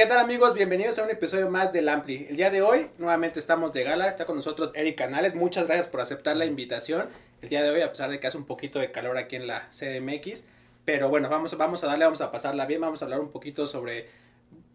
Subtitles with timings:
[0.00, 0.54] ¿Qué tal amigos?
[0.54, 2.24] Bienvenidos a un episodio más del Ampli.
[2.30, 5.34] El día de hoy nuevamente estamos de gala, está con nosotros Eric Canales.
[5.34, 7.10] Muchas gracias por aceptar la invitación.
[7.42, 9.46] El día de hoy, a pesar de que hace un poquito de calor aquí en
[9.46, 10.44] la CDMX,
[10.86, 13.66] pero bueno, vamos, vamos a darle, vamos a pasarla bien, vamos a hablar un poquito
[13.66, 14.06] sobre,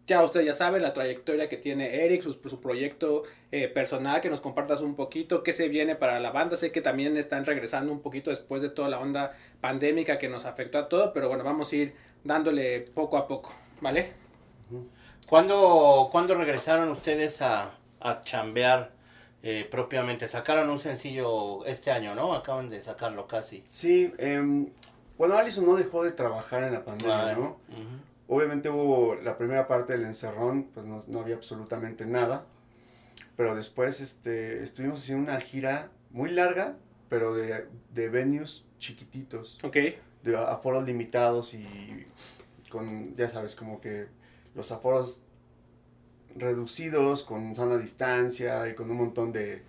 [0.06, 4.40] ya ustedes ya saben, la trayectoria que tiene Eric, su, proyecto eh, personal, que nos
[4.40, 6.56] compartas un poquito, qué se viene para la banda.
[6.56, 10.44] Sé que también están regresando un poquito después de toda la onda pandémica que nos
[10.44, 14.24] afectó a todo, pero bueno, vamos a ir dándole poco a poco, ¿vale?
[15.28, 18.92] ¿Cuándo, ¿cuándo regresaron ustedes a, a chambear
[19.42, 20.28] eh, propiamente?
[20.28, 22.34] Sacaron un sencillo este año, ¿no?
[22.34, 23.64] Acaban de sacarlo casi.
[23.68, 24.68] Sí, em,
[25.18, 27.34] bueno, Allison no dejó de trabajar en la pandemia, Vale.
[27.34, 27.56] ¿no?
[28.28, 32.44] Obviamente hubo la primera parte del encerrón, pues no, no había absolutamente nada.
[33.36, 36.76] Pero después este, estuvimos haciendo una gira muy larga,
[37.08, 39.76] pero de, de venues chiquititos, Ok.
[40.22, 42.06] de aforos limitados y
[42.70, 44.08] con, ya sabes, como que
[44.56, 45.20] los aforos
[46.34, 49.62] reducidos, con sana distancia y con un montón de,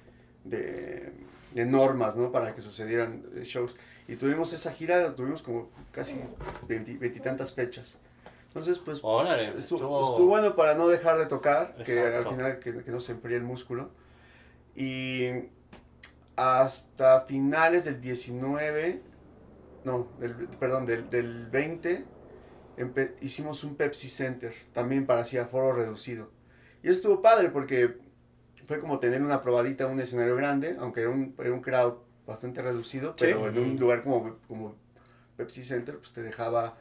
[0.44, 1.14] de,
[1.54, 2.32] de normas, ¿no?
[2.32, 3.76] Para que sucedieran eh, shows.
[4.08, 6.16] Y tuvimos esa gira, tuvimos como casi
[6.68, 7.98] veinti- veintitantas fechas.
[8.48, 12.92] Entonces, pues, Órale, estuvo, bueno para no dejar de tocar, que al final que, que
[12.92, 13.92] no se enfríe el músculo.
[14.76, 15.28] Y
[16.36, 19.02] hasta finales del 19,
[19.84, 22.06] no, del, perdón, del, del 20, empe-
[23.22, 26.32] hicimos un Pepsi Center, también para así aforo reducido.
[26.84, 27.98] Y estuvo padre porque
[28.66, 31.96] fue como tener una probadita en un escenario grande, aunque era un, era un crowd
[32.26, 33.26] bastante reducido, Sí.
[33.26, 34.76] pero en un lugar como, como
[35.38, 36.78] Pepsi Center, pues te dejaba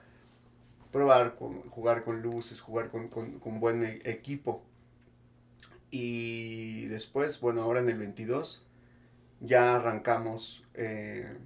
[0.91, 4.65] probar, con, jugar con luces, jugar con, con- con buen e- equipo.
[5.91, 8.63] Y después, bueno, ahora en el 22,
[9.41, 11.37] ya arrancamos eh,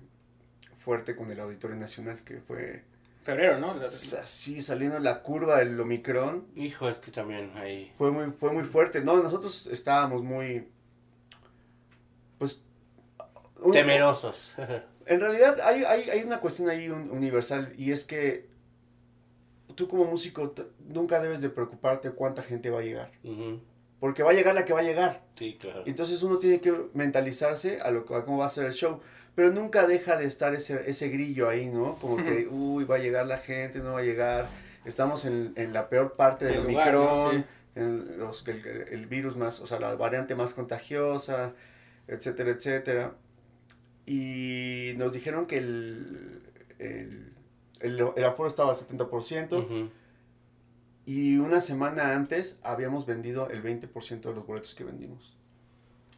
[0.79, 2.85] fuerte con el Auditorio Nacional, que fue
[3.31, 3.75] Febrero, ¿no?
[4.23, 6.47] así saliendo la curva del Omicron.
[6.57, 7.93] Hijo, es que también ahí.
[7.99, 9.01] Fue muy, fue muy fuerte.
[9.03, 10.69] No, nosotros estábamos muy,
[12.39, 12.63] pues...
[13.61, 14.55] un- Temerosos.
[15.07, 18.49] En realidad hay, hay, hay una cuestión ahí un- universal y es que
[19.75, 20.55] tú como músico
[20.87, 23.11] nunca debes de preocuparte cuánta gente va a llegar.
[23.99, 25.23] Porque va a llegar la que va a llegar.
[25.35, 25.83] Sí, claro.
[25.85, 29.01] Entonces uno tiene que mentalizarse a lo a cómo va a ser el show.
[29.35, 31.97] Pero nunca deja de estar ese, ese grillo ahí, ¿no?
[31.99, 34.49] Como que, uy, va a llegar la gente, no va a llegar.
[34.85, 36.59] Estamos en, en la peor parte del.
[36.61, 37.45] Omicron, Sí.
[37.81, 41.55] en los, el, el virus más, o sea, la variante más contagiosa,
[42.09, 43.15] etcétera, etcétera.
[44.07, 46.43] Y nos dijeron que el,
[46.79, 47.33] el,
[47.81, 49.53] el, el aforo estaba al 70%.
[49.53, 49.91] Ujú.
[51.07, 55.37] Y una semana antes habíamos vendido el 20% de los boletos que vendimos.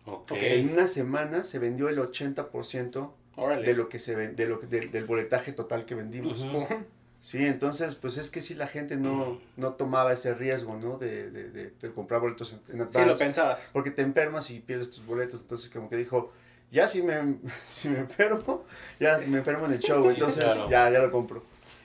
[0.07, 0.33] Ok.
[0.33, 0.39] Ok.
[0.41, 3.67] En una semana se vendió el 80% Órale.
[3.67, 6.41] de lo que se ven- de lo que- del, del boletaje total que vendimos.
[6.41, 6.67] Ujú.
[6.67, 6.85] Pum.
[7.21, 10.99] Sí, entonces pues es que sí la gente no, no tomaba ese riesgo, ¿no?
[10.99, 13.71] De, de, de- de comprar boletos en, en Sí, lo pensabas.
[13.73, 16.33] porque te enfermas y pierdes tus boletos, entonces como que dijo,
[16.73, 17.37] ya si me,
[17.71, 18.65] si me enfermo,
[18.99, 20.69] ya si me enfermo en el show, Sí, entonces claro.
[20.69, 21.45] ya, ya lo compro.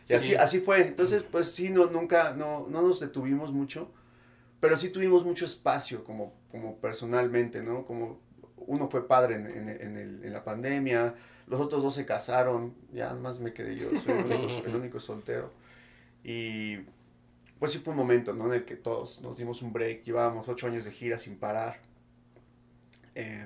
[0.09, 0.35] Y así, Sí.
[0.35, 3.91] así fue, entonces pues sí, no, nunca, no, no nos detuvimos mucho,
[4.59, 7.85] pero sí tuvimos mucho espacio como, como personalmente, ¿no?
[7.85, 8.19] Como
[8.57, 11.15] uno fue padre en, en, en el- en la pandemia,
[11.47, 14.99] los otros dos se casaron, ya más me quedé yo, soy el único, el único
[14.99, 15.51] soltero.
[16.23, 16.77] Y
[17.59, 18.47] pues sí fue un momento, ¿no?
[18.47, 21.79] En el que todos nos dimos un break, llevábamos ocho años de gira sin parar.
[23.15, 23.45] Eh,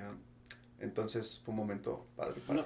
[0.80, 2.40] entonces fue un momento padre.
[2.46, 2.64] Bueno,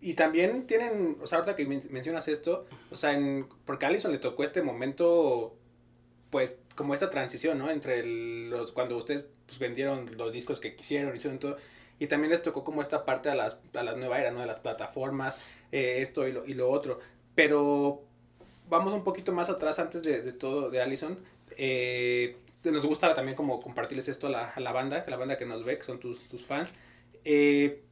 [0.00, 3.84] y y también tienen, o sea, ahorita que men- mencionas esto, o sea, en, porque
[3.84, 5.56] a Allison le tocó este momento,
[6.30, 7.70] pues, como esta transición, ¿no?
[7.70, 11.56] Entre los, cuando ustedes pues, vendieron los discos que quisieron, hicieron todo,
[11.98, 14.40] y también les tocó como esta parte a las, a la nueva era, ¿no?
[14.40, 15.36] De las plataformas,
[15.72, 16.98] eh, esto y lo, y lo otro.
[17.34, 18.02] Pero
[18.68, 21.18] vamos un poquito más atrás antes de, de todo, de Allison.
[21.56, 25.46] Eh, nos gusta también como compartirles esto a la, a la banda, la banda que
[25.46, 26.74] nos ve, que son tus, tus fans.
[27.24, 27.82] Eh,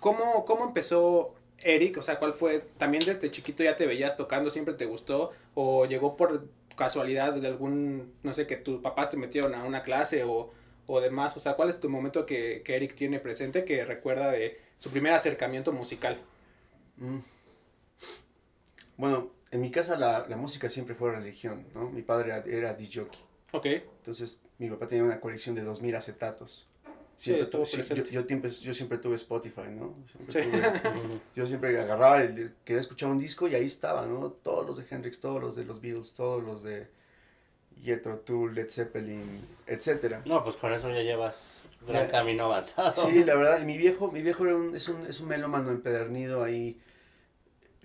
[0.00, 1.98] ¿Cómo, ¿Cómo empezó Eric?
[1.98, 2.60] O sea, ¿cuál fue?
[2.78, 4.50] ¿También desde chiquito ya te veías tocando?
[4.50, 5.30] ¿Siempre te gustó?
[5.54, 6.46] ¿O llegó por
[6.76, 10.52] casualidad de algún, no sé, que tus papás te metieron a una clase o,
[10.86, 11.36] o demás?
[11.36, 14.90] O sea, ¿cuál es tu momento que, que Eric tiene presente que recuerda de su
[14.90, 16.20] primer acercamiento musical?
[16.96, 17.18] Mm.
[18.96, 21.90] Bueno, en mi casa la, la música siempre fue religión, ¿no?
[21.90, 23.06] Mi padre era, era DJ.
[23.52, 23.66] Ok.
[23.66, 26.66] Entonces mi papá tenía una colección de 2000 acetatos.
[27.16, 28.10] Sí, Siempre estuvo tu- sí, yo, presente.
[28.10, 29.94] yo siempre, yo siempre tuve Spotify, ¿no?
[30.10, 30.48] Siempre Sí.
[30.50, 30.58] tuve-
[31.04, 31.20] Ujú.
[31.34, 34.30] Yo siempre agarraba, el, quería escuchar un disco y ahí estaba, ¿no?
[34.30, 36.88] Todos los de Hendrix, todos los de los Beatles, todos los de
[37.82, 40.22] Jethro Tull, Led Zeppelin, etcétera.
[40.26, 41.44] No, pues con eso ya llevas
[41.86, 42.94] gran camino avanzado.
[43.10, 45.70] Sí, la verdad, y mi viejo, mi viejo era un, es, un, es un melómano
[45.70, 46.80] empedernido ahí.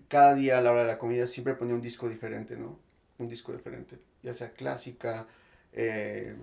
[0.07, 2.79] Cada día a la hora de la comida siempre ponía un disco diferente, ¿no?
[3.19, 3.99] Un disco diferente.
[4.23, 5.27] Ya sea clásica,
[5.73, 6.35] eh,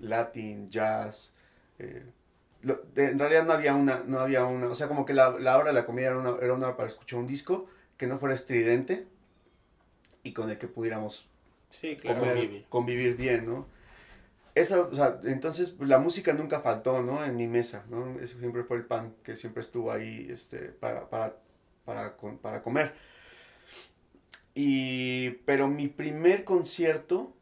[0.00, 1.32] latin, jazz.
[1.78, 2.04] Eh,
[2.62, 5.30] lo- de- en realidad no había una, no había una, o sea, como que la,
[5.38, 8.06] la hora de la comida era una, era una hora para escuchar un disco que
[8.06, 9.06] no fuera estridente
[10.22, 11.26] y con el que pudiéramos
[11.70, 12.20] Sí, claro.
[12.20, 12.66] comer, Convivir.
[12.68, 13.66] convivir bien, ¿no?
[14.54, 17.24] Esa, o sea, entonces la música nunca faltó, ¿no?
[17.24, 18.20] En mi mesa, ¿no?
[18.20, 21.36] Eso siempre fue el pan que siempre estuvo ahí, este, para, para,
[21.84, 22.94] para, con- para comer.
[24.54, 27.34] Y, pero mi primer concierto,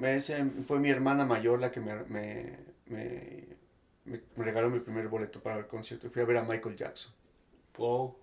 [0.00, 3.51] ese fue mi hermana mayor la que me, me, me,
[4.04, 6.10] me- me regaló mi primer boleto para el concierto.
[6.10, 7.12] Fui a ver a Michael Jackson.
[7.76, 8.16] Wow.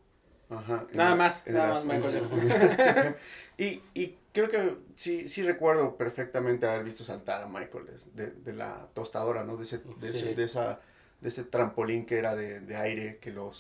[0.50, 3.16] Ajá, Nada más, nada más Michael el- Jackson.
[3.58, 8.54] y, y creo que sí, sí recuerdo perfectamente haber visto saltar a Michael de, de
[8.54, 9.58] la tostadora, ¿no?
[9.58, 10.80] De ese, de ese, de esa,
[11.22, 13.52] de ese trampolín que era de, de aire que lo,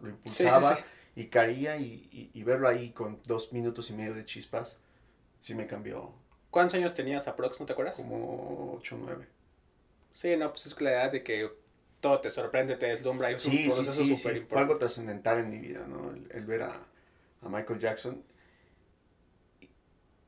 [0.00, 0.84] lo impulsaba sí,
[1.16, 4.76] y caía y, y- y verlo ahí con dos minutos y medio de chispas,
[5.40, 6.12] sí me cambió
[6.50, 7.96] ¿Cuántos años tenías aprox, no te acuerdas?
[7.96, 9.26] como 8 o 9.
[10.12, 11.50] Sí, no, pues es que la edad de que
[12.00, 14.76] todo te sorprende, te deslumbra y es Sí, un sí, proceso sí, sí, Fue algo
[14.78, 16.10] trascendental en mi vida, ¿no?
[16.10, 16.86] El, el ver a,
[17.42, 18.22] a Michael Jackson.
[19.60, 19.68] Y,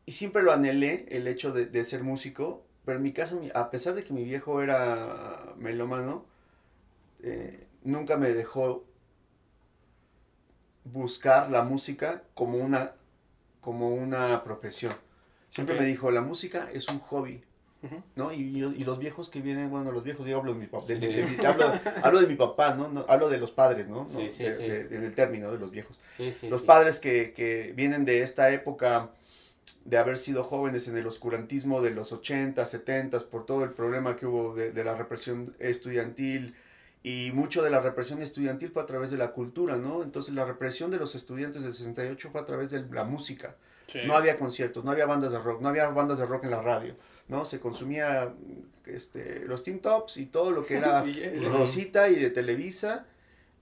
[0.06, 3.70] y siempre lo anhelé, el hecho de, de ser músico, pero en mi caso, a
[3.70, 6.26] pesar de que mi viejo era melómano,
[7.22, 8.84] eh, nunca me dejó
[10.84, 12.94] buscar la música como una,
[13.60, 14.94] como una profesión.
[15.50, 17.44] Siempre me dijo, la música es un hobby.
[18.16, 18.32] ¿No?
[18.32, 20.86] Y, y- y los viejos que vienen, bueno, los viejos, yo hablo de mi papá,
[20.86, 21.00] de, Sí.
[21.06, 22.88] de mi- hablo, hablo de mi papá, ¿no?
[22.88, 24.08] No, Hablo de los padres, ¿no?
[24.08, 24.62] Sí, No, sí, de- sí.
[24.68, 25.98] de- en el término de los viejos.
[26.16, 26.66] Sí, sí, los sí.
[26.66, 29.10] padres que, que vienen de esta época
[29.84, 34.14] de haber sido jóvenes en el oscurantismo de los 80, 70, por todo el problema
[34.16, 36.54] que hubo de, de la represión estudiantil,
[37.02, 40.04] y mucho de la represión estudiantil fue a través de la cultura, ¿no?
[40.04, 43.56] Entonces la represión de los estudiantes del 68 fue a través de la música.
[43.88, 43.98] Sí.
[44.06, 46.62] No había conciertos, no había bandas de rock, no había bandas de rock en la
[46.62, 46.94] radio,
[47.28, 47.44] ¿no?
[47.46, 48.34] Se consumía
[48.86, 51.04] este, los Teen Tops y todo lo que era
[51.52, 53.06] Rosita y de Televisa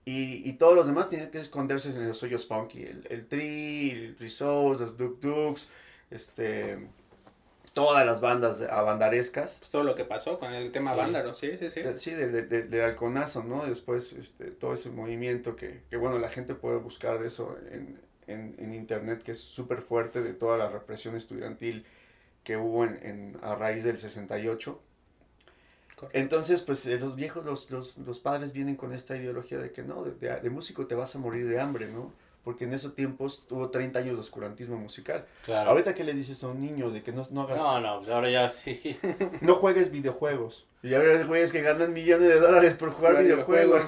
[0.05, 3.91] y, y todos los demás tenían que esconderse en los hoyos funky, el, el Tri,
[3.91, 5.67] el los Duk Duks,
[6.09, 6.87] este,
[7.73, 9.57] todas las bandas abandarescas.
[9.59, 10.97] Pues todo lo que pasó con el tema Sí.
[10.97, 11.81] vándalo, sí, sí, sí.
[11.81, 13.65] De- Sí, del de, de- del halconazo, ¿no?
[13.65, 17.99] Después, este, todo ese movimiento que, que, bueno, la gente puede buscar de eso en,
[18.27, 21.85] en, en internet, que es súper fuerte, de toda la represión estudiantil
[22.43, 24.79] que hubo en, en- a raíz del 68.
[25.95, 26.17] Correcto.
[26.19, 29.83] Entonces, pues eh, los viejos, los, los, los padres vienen con esta ideología de que
[29.83, 32.11] no, de, de- de músico te vas a morir de hambre, ¿no?
[32.43, 35.27] Porque en esos tiempos tuvo 30 años de oscurantismo musical.
[35.45, 35.69] Claro.
[35.69, 38.09] Ahorita, ¿qué le dices a un niño de que no, no hagas No, no, pues
[38.09, 38.97] ahora ya sí.
[39.41, 40.65] no juegues videojuegos.
[40.83, 43.83] Y ahora hay güeyes que ganan millones de dólares por jugar videojuegos.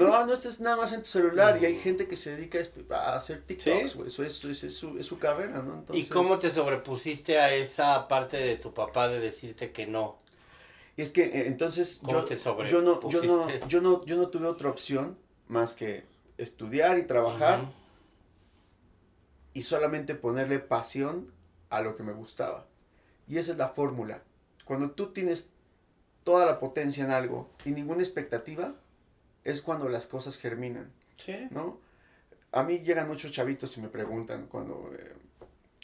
[0.00, 1.58] No, no estés nada más en tu celular.
[1.62, 2.58] Y hay gente que se dedica
[2.90, 3.96] a hacer TikToks, Sí.
[3.96, 4.08] güey.
[4.08, 5.74] Eso es, es, es su, es su carrera, ¿no?
[5.74, 10.20] ¿Y Entonces, cómo te sobrepusiste a esa parte de tu papá de decirte que no?
[10.96, 14.16] Y es que eh, entonces ¿Cómo yo, te yo, no, yo, no, yo, no, yo
[14.16, 15.16] no tuve otra opción
[15.46, 16.04] más que
[16.38, 17.72] estudiar y trabajar
[19.54, 21.32] y solamente ponerle pasión
[21.70, 22.66] a lo que me gustaba.
[23.28, 24.22] Y esa es la fórmula.
[24.64, 25.48] Cuando tú tienes
[26.24, 28.74] toda la potencia en algo y ninguna expectativa,
[29.44, 30.92] es cuando las cosas germinan.
[31.16, 31.48] Sí.
[31.50, 31.80] ¿no?
[32.52, 35.14] A mí llegan muchos chavitos y me preguntan cuando eh,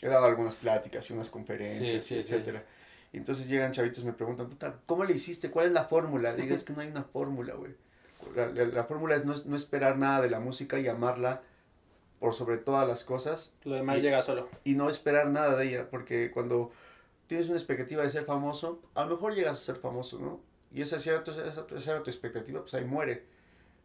[0.02, 2.64] he dado algunas pláticas y unas conferencias, Sí, etcétera.
[3.12, 5.50] Y entonces llegan chavitos y me preguntan, "Puta, ¿cómo le hiciste?
[5.50, 6.34] ¿Cuál es la fórmula?
[6.34, 7.74] Digo, es que no hay una fórmula, güey.
[8.36, 11.40] La, la- la fórmula es no, no esperar nada de la música y amarla
[12.20, 14.48] por sobre todas las cosas Lo demás Y- llega solo.
[14.64, 16.70] y no esperar nada de ella, porque cuando
[17.28, 20.40] tienes una expectativa de ser famoso, a lo mejor llegas a ser famoso, ¿no?
[20.72, 23.24] Y esa, tu, esa, esa era tu expectativa, pues ahí muere.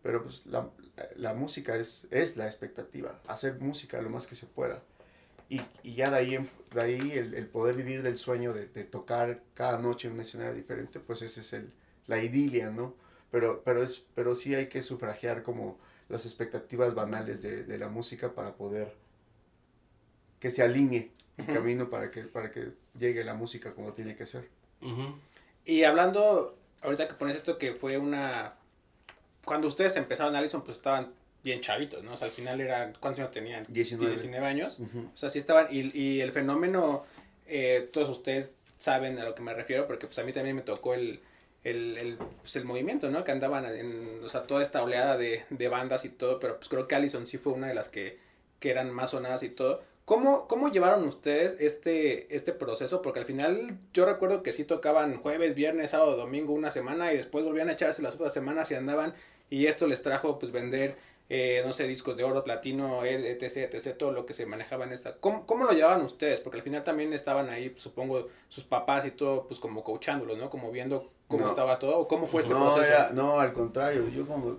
[0.01, 0.69] Pero pues la,
[1.15, 4.81] la música es, es la expectativa, hacer música lo más que se pueda.
[5.50, 8.83] Y, y ya de ahí, de ahí el, el poder vivir del sueño de, de
[8.83, 11.71] tocar cada noche en un escenario diferente, pues ese es el,
[12.07, 12.95] la idilia, ¿no?
[13.31, 15.77] Pero, pero, es, pero sí hay que sufragiar como
[16.09, 18.93] las expectativas banales de, de la música para poder
[20.39, 24.25] que se alinee el camino para que, para que llegue la música como tiene que
[24.25, 24.47] ser.
[24.81, 25.15] Ujú.
[25.65, 28.55] Y hablando, ahorita que pones esto que fue una...
[29.45, 32.13] Cuando ustedes empezaron Allison, pues estaban bien chavitos, ¿no?
[32.13, 32.93] O sea, al final era...
[33.00, 33.65] ¿Cuántos años tenían?
[33.67, 34.13] 19.
[34.13, 34.79] 19 años.
[34.79, 35.09] Ujú.
[35.13, 35.67] O sea, sí estaban...
[35.69, 37.05] Y, y el fenómeno,
[37.47, 40.62] eh, todos ustedes saben a lo que me refiero, porque pues a mí también me
[40.62, 41.21] tocó el,
[41.63, 43.23] el, el, pues, el movimiento, ¿no?
[43.23, 44.21] Que andaban en...
[44.23, 47.25] O sea, toda esta oleada de, de bandas y todo, pero pues creo que Allison
[47.25, 48.19] sí fue una de las que,
[48.59, 49.81] que eran más sonadas y todo.
[50.05, 53.01] ¿Cómo, ¿Cómo llevaron ustedes este, este proceso?
[53.01, 57.17] Porque al final yo recuerdo que sí tocaban jueves, viernes, sábado, domingo una semana y
[57.17, 59.13] después volvían a echarse las otras semanas y andaban
[59.50, 60.98] y esto les trajo pues vender
[61.29, 64.91] eh, no sé, discos de oro, platino, etc, etc, todo lo que se manejaba en
[64.91, 65.15] esta.
[65.15, 66.39] ¿Cómo, ¿Cómo, lo llevaban ustedes?
[66.39, 70.50] Porque al final también estaban ahí, supongo, sus papás y todo, pues como coachándolos, ¿no?
[70.50, 73.13] Como viendo cómo estaba todo, o cómo fue este no, proceso.
[73.13, 74.57] no, al contrario, yo como...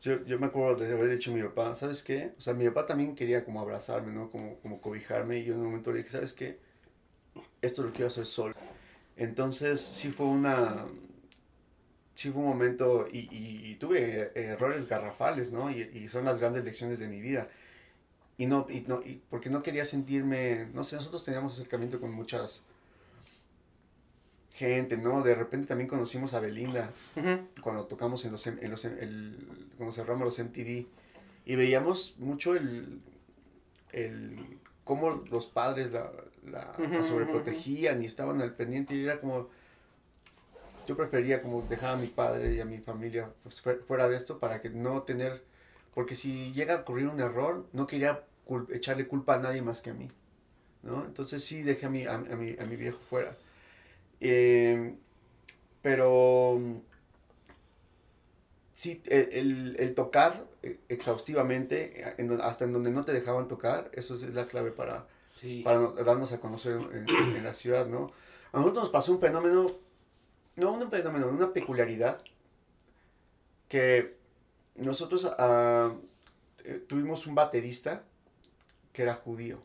[0.00, 2.32] Yo, yo me acuerdo de haber dicho a mi papá, ¿sabes qué?
[2.38, 4.30] O sea, mi papá también quería como abrazarme, ¿no?
[4.30, 6.58] Como, como cobijarme y yo en un momento le dije, ¿sabes qué?
[7.62, 8.54] Esto lo quiero hacer solo.
[9.16, 10.86] Entonces sí fue una,
[12.14, 15.70] sí fue un momento y, y, tuve errores garrafales, ¿no?
[15.70, 17.48] Y, y, son las grandes lecciones de mi vida.
[18.36, 22.12] Y no, y no, y porque no quería sentirme, no sé, nosotros teníamos acercamiento con
[22.12, 22.62] muchas
[24.58, 25.22] gente, ¿no?
[25.22, 26.92] De repente también conocimos a Belinda
[27.62, 29.36] cuando tocamos en los, en los el,
[29.76, 30.86] cuando cerramos los MTV
[31.46, 33.00] y veíamos mucho el,
[33.92, 36.10] el cómo los padres la,
[36.44, 39.48] la, la sobreprotegían y estaban al pendiente y era como
[40.88, 44.38] yo prefería como dejar a mi padre y a mi familia pues, fuera de esto
[44.38, 45.44] para que no tener,
[45.94, 48.24] porque si llega a ocurrir un error, no quería
[48.72, 50.10] echarle culpa a nadie más que a mí,
[50.82, 51.04] ¿no?
[51.04, 53.36] Entonces sí dejé a mi, a, mi, a mi viejo fuera.
[54.20, 54.96] Em,
[55.82, 56.60] pero
[58.74, 60.46] sí, e, el, el, tocar
[60.88, 62.04] exhaustivamente,
[62.42, 65.06] hasta en donde no te dejaban tocar, eso es la clave para,
[65.64, 68.12] para darnos a conocer en, en la ciudad, ¿no?
[68.52, 69.66] A nosotros nos pasó un fenómeno
[70.58, 72.20] no un fenómeno, una peculiaridad
[73.68, 74.16] que
[74.74, 76.00] nosotros uh,
[76.86, 78.02] tuvimos un baterista
[78.92, 79.62] que era judío.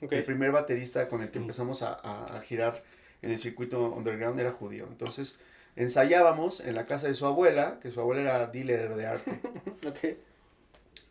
[0.00, 2.84] El primer baterista con el que empezamos a, a, girar
[3.22, 4.86] en el circuito underground era judío.
[4.88, 5.38] Entonces
[5.76, 9.40] ensayábamos en la casa de su abuela, que su abuela era dealer de arte.
[9.88, 10.18] okay.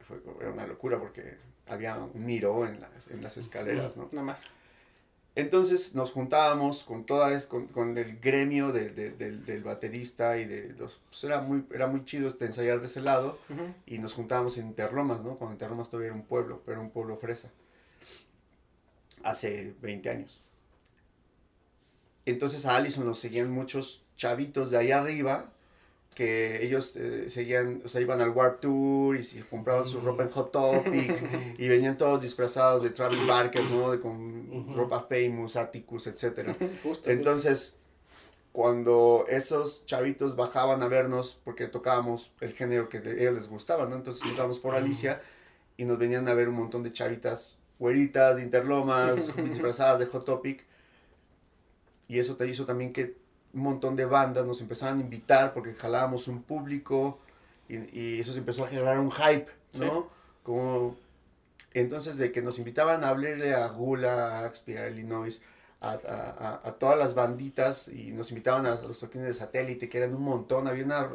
[0.07, 4.09] Fue, era una locura porque había un miro en las, en las escaleras, ¿no?
[4.11, 4.45] Nada más.
[5.35, 10.73] Entonces nos juntábamos con toda con, con el gremio de, de, del, baterista y de
[10.73, 11.01] los...
[11.09, 13.37] Pues era, muy, era muy chido este ensayar de ese lado
[13.85, 15.35] y nos juntábamos en Interlomas, ¿no?
[15.37, 17.51] Cuando Interlomas todavía era un pueblo, pero era un pueblo fresa.
[19.23, 20.41] Hace 20 años.
[22.25, 25.51] Entonces a Allison nos seguían muchos chavitos de ahí arriba
[26.15, 30.23] que ellos eh, seguían, o sea, iban al Warp Tour y se compraban su ropa
[30.23, 31.23] en Hot Topic
[31.59, 33.91] y venían todos disfrazados de Travis Barker, ¿no?
[33.91, 36.55] De, con ropa Famous, Atticus, etc.
[37.05, 37.75] Entonces,
[38.53, 43.85] cuando esos chavitos bajaban a vernos, porque tocábamos el género que a ellos les gustaba,
[43.85, 43.97] ¿no?
[43.97, 45.21] Entonces estábamos por Alicia
[45.75, 50.23] y nos venían a ver un montón de chavitas güeritas, de interlomas, disfrazadas de Hot
[50.23, 50.65] Topic.
[52.07, 53.15] Y eso te hizo también que
[53.53, 57.19] un montón de bandas nos empezaban a invitar porque jalábamos un público
[57.69, 60.07] y, y eso se empezó a generar un hype, ¿no?
[60.43, 60.95] Como,
[61.73, 65.41] entonces de que nos invitaban a hablarle a Gula, a Axpia, a Illinois,
[65.81, 69.97] a, a, a, todas las banditas y nos invitaban a los toquines de satélite, que
[69.97, 71.09] eran un montón, había una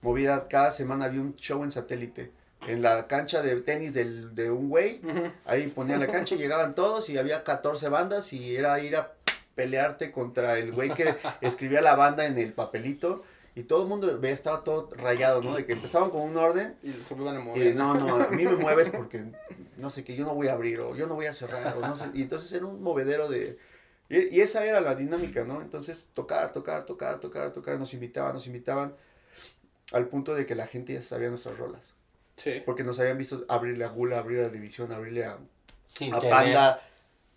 [0.00, 2.32] movida, cada semana había un show en satélite.
[2.66, 5.00] En la cancha de tenis del, de un güey,
[5.46, 9.14] ahí ponían la cancha y llegaban todos y había 14 bandas y era ir a
[9.60, 13.22] pelearte contra el güey que escribía la banda en el papelito.
[13.54, 15.54] Y todo el mundo veía, estaba todo rayado, ¿no?
[15.54, 16.76] De que empezaban con un orden.
[16.82, 17.66] Y se iban a mover.
[17.66, 19.24] Y no, no, a mí me mueves porque,
[19.76, 21.80] no sé, que yo no voy a abrir o yo no voy a cerrar o
[21.80, 22.06] no sé.
[22.14, 23.58] Y entonces era un movedero de...
[24.08, 25.60] Y, esa era la dinámica, ¿no?
[25.60, 28.94] Entonces tocar, tocar, tocar, tocar, tocar, nos invitaban, nos invitaban
[29.92, 31.92] al punto de que la gente ya sabía nuestras rolas.
[32.36, 32.62] Sí.
[32.64, 36.80] Porque nos habían visto abrirle a Gula, abrir a División, abrirle a, a Panda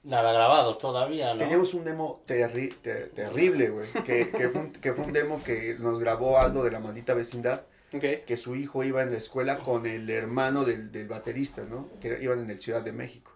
[0.03, 1.39] Nada grabado todavía, ¿no?
[1.39, 3.89] Teníamos un demo terrible, güey.
[4.03, 7.13] Que, que, fue un, que fue un demo que nos grabó Aldo de la maldita
[7.13, 7.63] vecindad.
[7.99, 11.89] Que su hijo iba en la escuela con el hermano del, del, baterista, ¿no?
[12.01, 13.31] Que iban en el Ciudad de México.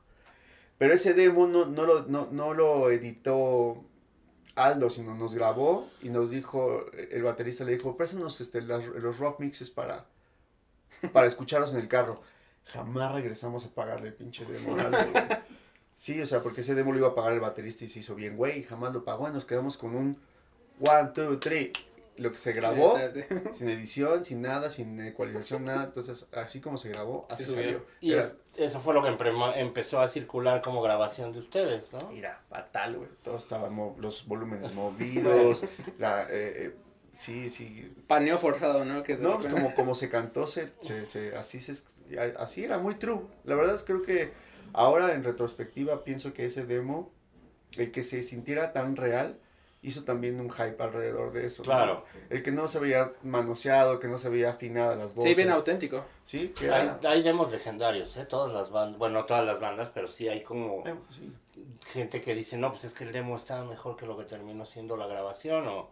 [0.79, 3.85] Pero ese demo no, no, lo, no, no lo editó
[4.55, 9.39] Aldo, sino nos grabó y nos dijo, el baterista le dijo, préstanos este, los rock
[9.39, 10.07] mixes para,
[11.13, 12.23] para escucharlos en el carro.
[12.65, 14.75] Jamás regresamos a pagarle el pinche demo.
[14.75, 14.97] Aldo,
[15.97, 18.13] Sí, o sea, porque ese demo lo iba a pagar el baterista y se hizo
[18.13, 20.17] bien, güey, jamás lo pagó y nos quedamos con un
[20.79, 21.73] one, two, three.
[22.17, 22.97] Lo que se grabó,
[23.53, 25.83] sin edición, sin nada, sin ecualización, nada.
[25.83, 27.83] Entonces, así como se grabó, así salió.
[27.99, 29.09] Y eso fue lo que
[29.59, 32.09] empezó a circular como grabación de ustedes, ¿no?
[32.09, 33.09] Mira, fatal, güey.
[33.21, 35.63] Todo estaba, los volúmenes movidos,
[35.99, 36.23] la...
[36.23, 36.75] Eh, eh,
[37.13, 37.95] sí, sí.
[38.07, 39.03] Paneo forzado, ¿no?
[39.03, 41.83] Que no, como, como se cantó, se, se, se, así, se,
[42.37, 43.21] así era muy true.
[43.43, 44.33] La verdad es creo que
[44.73, 47.11] Ahora en retrospectiva pienso que ese demo,
[47.77, 49.39] el que se sintiera tan real,
[49.81, 51.63] hizo también un hype alrededor de eso.
[51.63, 52.03] Claro.
[52.29, 55.31] El que no se veía manoseado, que no se veía afinada las voces.
[55.31, 56.03] Sí, bien auténtico.
[56.25, 58.25] Sí, que hay, demos legendarios, ¿eh?
[58.25, 60.95] Todas las bandas, bueno, no todas las bandas, pero sí hay como eh,
[61.93, 64.65] gente que dice, no, pues es que el demo está mejor que lo que terminó
[64.65, 65.89] siendo la grabación o...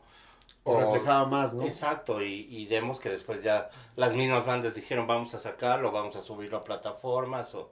[0.63, 1.63] o reflejaba más, ¿no?
[1.63, 6.15] Exacto, y, y vemos que después ya las mismas bandas dijeron vamos a sacarlo, vamos
[6.15, 7.71] a subirlo a plataformas o...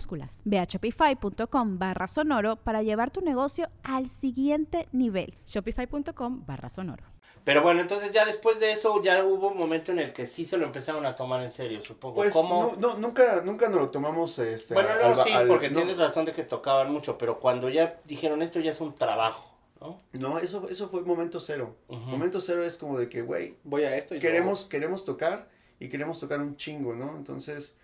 [0.45, 5.33] Ve a shopify.com barra sonoro para llevar tu negocio al siguiente nivel.
[5.45, 7.03] Shopify.com barra sonoro.
[7.43, 10.45] Pero bueno, entonces ya después de eso ya hubo un momento en el que sí
[10.45, 12.15] se lo empezaron a tomar en serio, supongo.
[12.15, 12.75] Pues ¿Cómo?
[12.77, 15.77] no, no, nunca, nunca nos lo tomamos este, Bueno, no, al- sí, al- porque no.
[15.77, 19.55] tienes razón de que tocaban mucho, pero cuando ya dijeron esto ya es un trabajo,
[19.79, 19.97] ¿no?
[20.13, 21.75] No, eso, eso fue momento cero.
[21.89, 25.89] Momento cero es como de que, güey, Voy a esto y queremos, queremos tocar y
[25.89, 27.15] queremos tocar un chingo, ¿no?
[27.17, 27.75] Entonces,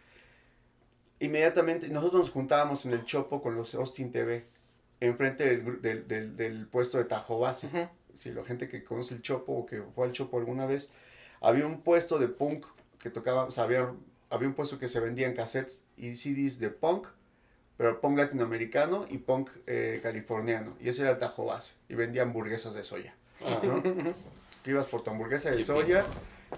[1.20, 4.46] inmediatamente nosotros nos juntábamos en el Chopo con los Austin TV,
[5.00, 7.68] enfrente del, del, del, del puesto de Tajo Base.
[7.68, 7.88] Ujú.
[8.16, 10.90] Si la gente que conoce el Chopo o que fue al Chopo alguna vez,
[11.42, 12.66] había un puesto de punk
[13.00, 13.92] que tocaba, o sea, había,
[14.30, 17.08] había un puesto que se vendían cassettes y CDs de punk,
[17.78, 20.76] pero punk latinoamericano y punk eh, californiano.
[20.80, 21.74] Y ese era el Tajo Base.
[21.90, 23.16] Y vendía hamburguesas de soya.
[23.46, 23.84] Ah, ¿no?
[24.64, 26.04] que ibas por tu hamburguesa de Sí, soya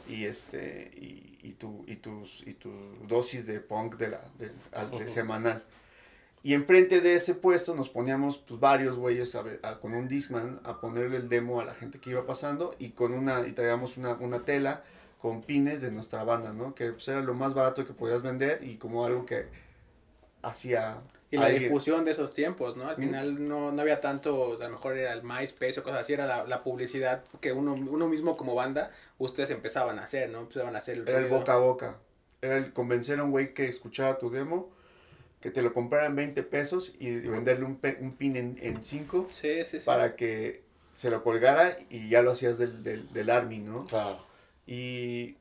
[0.08, 2.72] y este y, y tu y tus y tu
[3.08, 5.10] dosis de punk de la de, de Ujú.
[5.10, 5.64] semanal
[6.42, 10.60] y enfrente de ese puesto nos poníamos pues varios güeyes a a- con un discman
[10.64, 13.98] a ponerle el demo a la gente que iba pasando y con una y traíamos
[13.98, 14.84] una, una tela
[15.22, 18.64] con pines de nuestra banda no que pues, era lo más barato que podías vender
[18.64, 19.48] y como algo que
[20.42, 21.64] hacía Y la alguien.
[21.64, 22.86] difusión de esos tiempos, ¿no?
[22.88, 23.02] Al Ujú.
[23.04, 26.26] final no, no había tanto, a lo mejor era el MySpace o cosas así, era
[26.26, 30.40] la, la publicidad que uno, uno mismo como banda, ustedes empezaban a hacer, ¿no?
[30.40, 31.98] Empezaban a hacer el Era el boca a boca.
[32.42, 34.72] Era el convencer a un güey que escuchara tu demo,
[35.42, 39.28] que te lo comprara en 20 pesos y venderle un, pe- un pin en 5
[39.30, 39.86] Sí, sí, sí.
[39.86, 40.64] para que
[40.94, 43.86] se lo colgara y ya lo hacías del, del, del Army, ¿no?
[43.86, 44.20] claro.
[44.68, 45.38] Y,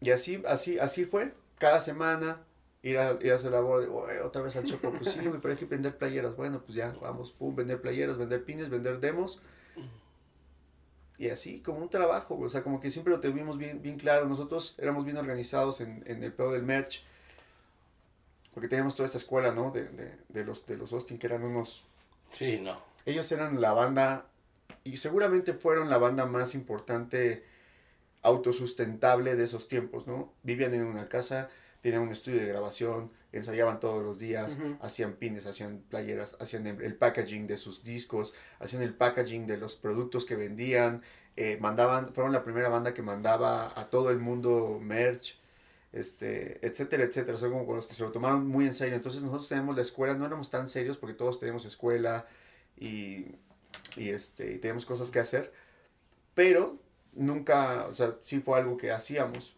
[0.00, 1.32] y así, así, así fue.
[1.58, 2.40] Cada semana
[2.82, 4.90] ir a, ir a hacer labor de, "Güey, otra vez al Chopo.
[4.90, 6.34] Pues sí, pero hay que vender playeras.
[6.36, 9.42] Bueno, pues ya, vamos, pum, vender playeras, vender pines, vender demos.
[11.18, 14.26] Y así, como un trabajo, o sea, como que siempre lo tuvimos bien, bien claro.
[14.26, 17.02] Nosotros éramos bien organizados en, en el pedo del merch.
[18.54, 19.70] Porque teníamos toda esta escuela, ¿no?
[19.70, 21.84] De, de, de los, de los Austin, que eran unos
[22.32, 22.80] Sí, no.
[23.04, 24.26] ellos eran la banda
[24.82, 27.44] y seguramente fueron la banda más importante
[28.22, 30.32] autosustentable de esos tiempos, ¿no?
[30.42, 31.48] Vivían en una casa,
[31.80, 34.76] tenían un estudio de grabación, ensayaban todos los días, Ujú.
[34.80, 39.56] hacían pines, hacían playeras, hacían el, el packaging de sus discos, hacían el packaging de
[39.56, 41.02] los productos que vendían,
[41.36, 45.38] eh, mandaban, fueron la primera banda que mandaba a todo el mundo merch,
[45.92, 48.94] este, etcétera, etcétera, son como con los que se lo tomaron muy en serio.
[48.94, 52.26] Entonces nosotros teníamos la escuela, no éramos tan serios porque todos teníamos escuela
[52.76, 53.26] y,
[53.96, 55.52] y, este, y teníamos cosas que hacer,
[56.34, 56.78] pero
[57.12, 59.56] nunca, o sea, sí fue algo que hacíamos,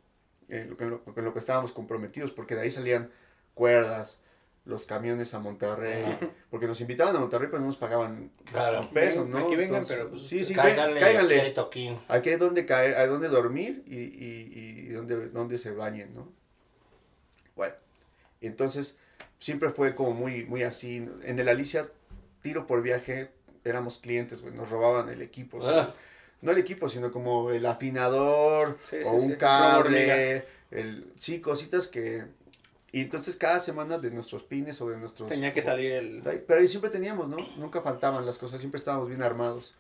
[0.61, 3.11] en lo que, en lo, en lo que estábamos comprometidos, porque de ahí salían
[3.55, 4.19] cuerdas,
[4.65, 6.05] los camiones a Monterrey,
[6.51, 8.81] porque nos invitaban a Monterrey, pero no nos pagaban Claro.
[8.83, 9.39] un peso, Ven, ¿no?
[9.39, 11.35] aquí vengan, pero, pues, sí, sí, Cáiganle, ven, cáiganle.
[11.37, 12.01] aquí hay toquín.
[12.09, 16.29] Aquí hay donde caer, hay donde dormir y, y, y donde, donde se bañen, ¿no?
[17.57, 17.75] Bueno,
[18.41, 18.99] entonces
[19.41, 21.09] siempre fue como muy, muy así.
[21.25, 21.89] En el Alicia,
[22.41, 23.31] tiro por viaje,
[23.65, 25.59] éramos clientes, güey, nos robaban el equipo.
[25.59, 25.95] o sea, Ah.
[26.43, 31.41] No el equipo, sino como el afinador Sí, o sí, un sí, cable, el, sí,
[31.41, 32.27] cositas que...
[32.91, 35.29] Y entonces cada semana de nuestros pines o de nuestros...
[35.29, 36.23] Tenía que salir el...
[36.47, 37.39] Pero ahí siempre teníamos, ¿no?
[37.57, 39.77] Nunca faltaban las cosas, siempre estábamos bien armados.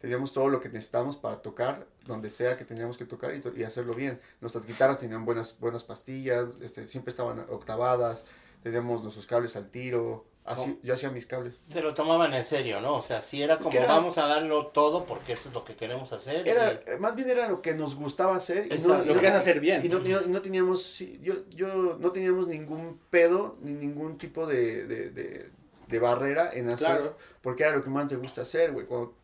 [0.00, 3.64] Teníamos todo lo que necesitábamos para tocar, donde sea que teníamos que tocar y, y
[3.64, 4.18] hacerlo bien.
[4.40, 8.24] Nuestras guitarras tenían buenas, buenas pastillas, este, siempre estaban octavadas,
[8.62, 10.24] teníamos nuestros cables al tiro.
[10.46, 11.58] Así, yo hacía mis cables.
[11.68, 12.94] Se lo tomaban en serio, ¿no?
[12.96, 15.54] O sea, sí era Es como que era- vamos a darlo todo porque esto es
[15.54, 16.46] lo que queremos hacer.
[16.48, 18.66] Era, y- más bien era lo que nos gustaba hacer.
[18.70, 18.98] Y Exacto.
[18.98, 19.84] no, Lo querías hacer bien.
[19.84, 24.46] Y no, y no- teníamos, sí, yo, yo no teníamos ningún pedo, ni ningún tipo
[24.46, 25.50] de, de, de,
[25.88, 26.86] de barrera en hacer.
[26.86, 27.16] Claro.
[27.42, 28.86] Porque era lo que más te gusta hacer, güey.
[28.86, 29.14] Cuando,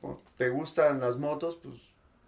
[0.00, 1.74] cuando te gustan las motos, pues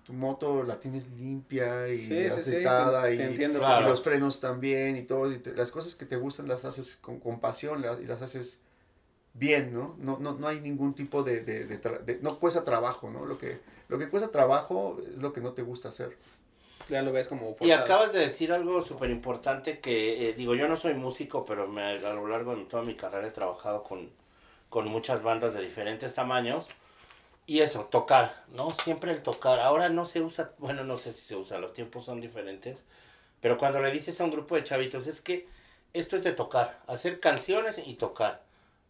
[0.05, 3.59] tu moto la tienes limpia y Sí, sí, sí, aceitada te y, entiendo.
[3.59, 3.89] y Claro.
[3.89, 5.31] los frenos también y todo.
[5.33, 8.21] y te- las cosas que te gustan las haces con, con pasión la- y las
[8.23, 8.59] haces
[9.35, 9.95] bien, ¿no?
[9.99, 13.25] No, no, no hay ningún tipo de, de, de tra- de- No cuesta trabajo, ¿no?
[13.25, 16.17] Lo que, lo que cuesta trabajo es lo que no te gusta hacer.
[16.89, 17.67] Ya lo ves como forzado.
[17.69, 21.69] Y acabas de decir algo súper importante que, eh, digo, yo no soy músico, pero
[21.69, 24.11] me, a lo largo de toda mi carrera he trabajado con,
[24.69, 26.67] con muchas bandas de diferentes tamaños.
[27.47, 28.71] Y eso, tocar, ¿no?
[28.71, 29.61] Siempre el tocar.
[29.61, 32.83] Ahora no se usa, bueno, no sé si se usa, los tiempos son diferentes.
[33.41, 35.47] Pero cuando le dices a un grupo de chavitos, es que
[35.93, 38.43] esto es de tocar, hacer canciones y tocar.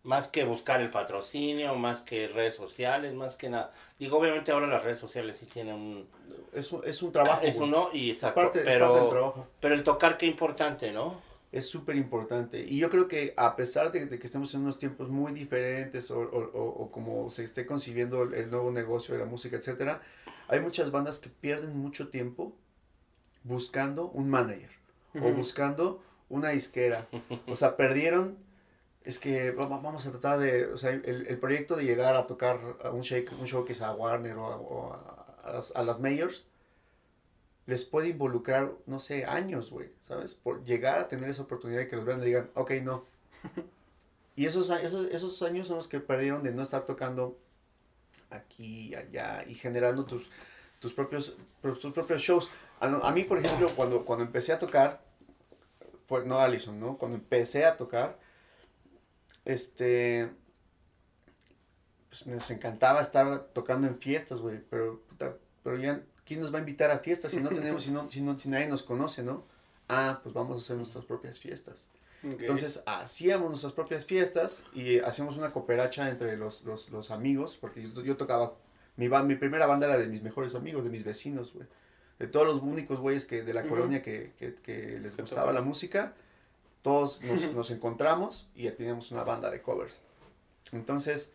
[0.04, 3.72] Más que buscar el patrocinio, más que redes sociales, más que nada.
[3.98, 6.08] Digo, obviamente ahora las redes sociales sí tienen un...
[6.52, 7.40] Es, un- es un trabajo.
[7.44, 8.86] Es uno y Es exacto, parte, es pero...
[8.88, 9.46] parte del trabajo.
[9.60, 11.20] Pero el tocar, qué importante, ¿no?
[11.52, 12.60] Es súper importante.
[12.66, 16.10] Y yo creo que a pesar de, de que estemos en unos tiempos muy diferentes
[16.10, 19.56] o, o- o- o como se esté concibiendo el, el nuevo negocio de la música,
[19.58, 20.00] etcétera,
[20.48, 22.54] hay muchas bandas que pierden mucho tiempo
[23.44, 24.70] buscando un manager
[25.14, 27.08] o buscando una disquera.
[27.46, 28.38] O sea, perdieron.
[29.04, 30.66] Es que va- va- vamos a tratar de.
[30.66, 33.92] O sea, el, el proyecto de llegar a tocar a un, shake, un showcase a
[33.92, 34.46] Warner o
[34.92, 34.96] a,
[35.44, 36.46] a- a las, a las majors
[37.66, 40.34] les puede involucrar, no sé, años, güey, ¿sabes?
[40.34, 43.04] Por llegar a tener esa oportunidad y que los vean y digan, ok, no.
[44.34, 47.38] Y esos, esos, esos años son los que perdieron de no estar tocando
[48.30, 50.26] aquí, allá y generando tus,
[50.78, 52.50] tus, propios, tus propios shows.
[52.80, 55.02] A, a mí, por ejemplo, cuando, cuando empecé a tocar,
[56.06, 56.96] fue, no Allison, ¿no?
[56.96, 58.18] Cuando empecé a tocar,
[59.44, 60.30] este,
[62.08, 66.58] pues me encantaba estar tocando en fiestas, güey, pero, puta, pero ya, ¿quién nos va
[66.58, 69.22] a invitar a fiestas si no tenemos, si, no, si, no- si nadie nos conoce,
[69.22, 69.44] ¿no?
[69.88, 71.88] Ah, pues vamos a hacer nuestras propias fiestas.
[72.24, 72.40] Ok.
[72.40, 77.82] Entonces hacíamos nuestras propias fiestas y hacíamos una cooperacha entre los, los, los amigos, porque
[77.82, 78.54] yo, yo tocaba,
[78.96, 81.66] mi, mi primera banda era de mis mejores amigos, de mis vecinos, güey.
[82.18, 83.70] De todos los únicos güeyes que, de la Ujú.
[83.70, 86.14] colonia que, que, que les gustaba la música,
[86.82, 89.98] todos nos, nos encontramos y ya teníamos una banda de covers.
[90.70, 91.30] Entonces,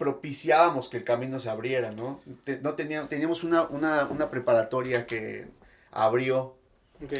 [0.00, 2.20] propiciábamos que el camino se abriera, ¿no?
[2.44, 5.46] Te- no teníamos, teníamos una, una, una preparatoria que
[5.92, 6.56] abrió.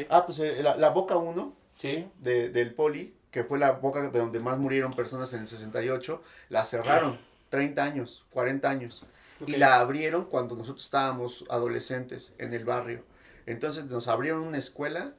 [0.09, 2.09] Ah, pues eh, la, la Boca 1 Sí.
[2.19, 6.23] de, del Poli, que fue la boca de donde más murieron personas en el 68,
[6.49, 7.19] la cerraron
[7.51, 9.05] 30 años, 40 años.
[9.47, 13.05] Y la abrieron cuando nosotros estábamos adolescentes en el barrio.
[13.45, 15.13] Entonces nos abrieron una escuela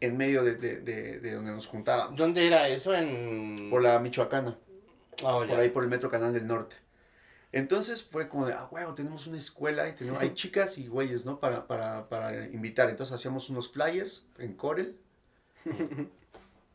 [0.00, 2.16] en medio de, de- de- de donde nos juntábamos.
[2.16, 2.94] ¿Dónde era eso?
[2.94, 3.70] En...
[3.70, 4.56] Por la Michoacana,
[5.24, 5.50] Oh, ya.
[5.50, 6.76] por ahí por el Metro Canal del Norte.
[7.52, 11.24] Entonces fue como de, ah, huevo, tenemos una escuela y tenemos, hay chicas y güeyes,
[11.26, 11.38] ¿no?
[11.38, 12.88] Para, para, para invitar.
[12.88, 14.96] Entonces hacíamos unos flyers en Corel.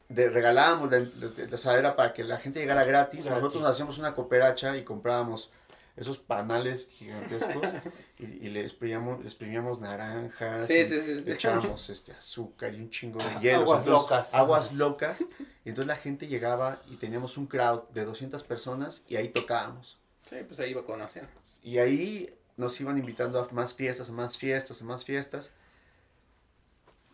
[0.09, 3.25] De, regalábamos, de- o sea, era para que la gente llegara gratis.
[3.25, 3.41] Gratis.
[3.41, 5.51] Nosotros nos hacíamos una cooperacha y comprábamos
[5.97, 7.67] esos panales gigantescos
[8.19, 10.67] y, y le exprimíamos, le exprimíamos naranjas.
[10.67, 11.21] Sí, sí, sí.
[11.25, 13.63] Le echábamos este, azúcar y un chingo de hielo.
[13.63, 14.33] Aguas Entonces, locas.
[14.33, 15.21] Aguas locas.
[15.65, 19.96] Y entonces la gente llegaba y teníamos un crowd de 200 personas y ahí tocábamos.
[20.29, 21.29] Sí, pues ahí iba conociendo.
[21.63, 25.51] Y ahí nos iban invitando a más fiestas, a más fiestas, a más fiestas.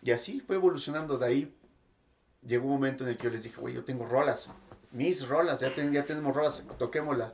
[0.02, 1.18] Y así fue evolucionando.
[1.18, 1.56] De ahí
[2.46, 4.50] llegó un momento en el que yo les dije, güey, yo tengo rolas.
[4.92, 7.34] Mis rolas, ya, ten- ya tenemos rolas, toquémosla.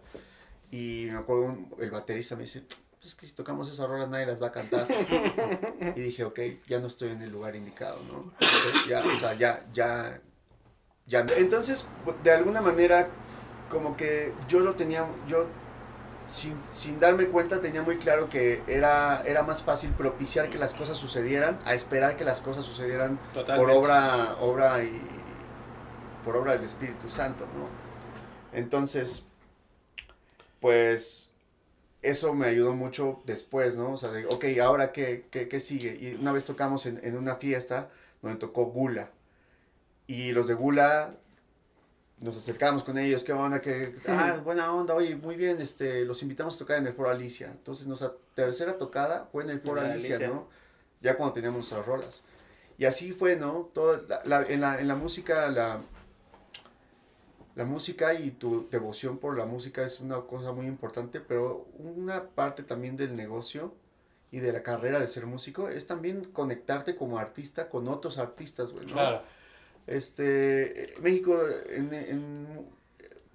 [0.71, 4.07] Y me acuerdo, un- el baterista me dice, pues es que si tocamos esas rolas
[4.09, 4.87] nadie las va a cantar.
[5.95, 8.33] y dije, ok, ya no estoy en el lugar indicado, ¿no?
[8.87, 10.21] Ya, o sea, ya, ya,
[11.07, 11.25] ya.
[11.37, 11.85] Entonces,
[12.23, 13.09] de alguna manera,
[13.69, 15.47] como que yo lo tenía, yo
[16.29, 20.73] sin, sin darme cuenta tenía muy claro que era, era más fácil propiciar que las
[20.73, 23.73] cosas sucedieran a esperar que las cosas sucedieran Totalmente.
[23.73, 25.01] por obra, obra y
[26.23, 27.67] por obra del Espíritu Santo, ¿no?
[28.57, 29.23] Entonces,
[30.59, 31.29] pues
[32.01, 33.93] eso me ayudó mucho después, ¿no?
[33.93, 35.97] O sea, de, ok, ahora qué, qué, qué sigue?
[35.99, 37.89] Y una vez tocamos en, en una fiesta
[38.21, 39.09] donde tocó Gula.
[40.05, 41.15] Y los de Gula
[42.21, 46.21] nos acercamos con ellos, qué onda, que, ah, buena onda, oye, muy bien, este, los
[46.21, 47.47] invitamos a tocar en el Foro Alicia.
[47.49, 50.27] Entonces, nuestra tercera tocada fue en el Foro Alicia, Alicia.
[50.29, 50.47] ¿no?
[51.01, 52.23] Ya cuando teníamos nuestras rolas.
[52.77, 53.69] Y así fue, ¿no?
[53.73, 55.81] Todo, la- la- en, la, en la música, la,
[57.55, 62.23] la música y tu devoción por la música es una cosa muy importante, pero una
[62.29, 63.73] parte también del negocio
[64.31, 68.71] y de la carrera de ser músico es también conectarte como artista con otros artistas,
[68.71, 68.93] güey, ¿no?
[68.93, 69.23] Claro.
[69.89, 71.35] Este, México
[71.69, 72.69] en- en-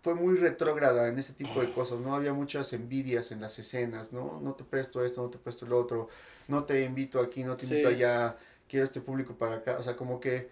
[0.03, 2.15] fue muy retrógrada en ese tipo de cosas, ¿no?
[2.15, 4.39] Había muchas envidias en las escenas, ¿no?
[4.41, 6.09] No te presto esto, no te presto lo otro,
[6.47, 7.73] no te invito aquí, no te Sí.
[7.73, 8.37] invito allá,
[8.69, 10.49] quiero este público para acá, o sea, como que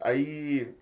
[0.00, 0.76] ahí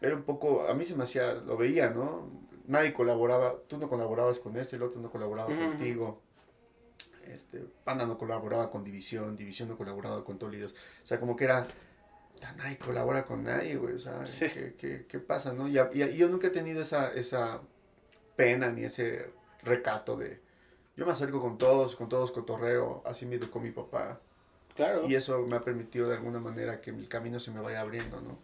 [0.00, 2.30] era un poco, a mí se me hacía, lo veía, ¿no?
[2.66, 6.22] Nadie colaboraba, tú no colaborabas con este, el otro no colaboraba contigo.
[7.26, 10.72] Este, Panda no colaboraba con División, División no colaboraba con Tolidos.
[11.02, 11.66] O sea, como que era,
[12.40, 13.94] ya nadie colabora con nadie, güey.
[13.94, 15.68] O sea, ¿qué, qué, qué pasa, no?
[15.68, 17.60] Y, y yo nunca he tenido esa, esa
[18.36, 19.30] pena ni ese
[19.62, 20.40] recato de,
[20.96, 24.20] yo me acerco con todos, con todos cotorreo, así me educó mi papá.
[24.74, 25.08] Claro.
[25.08, 28.20] Y eso me ha permitido de alguna manera que mi camino se me vaya abriendo,
[28.20, 28.38] ¿no?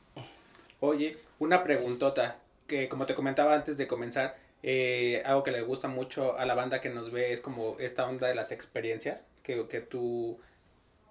[0.80, 5.88] Oye, una preguntota, que como te comentaba antes de comenzar, eh, algo que le gusta
[5.88, 9.68] mucho a la banda que nos ve es como esta onda de las experiencias que,
[9.68, 10.40] que tú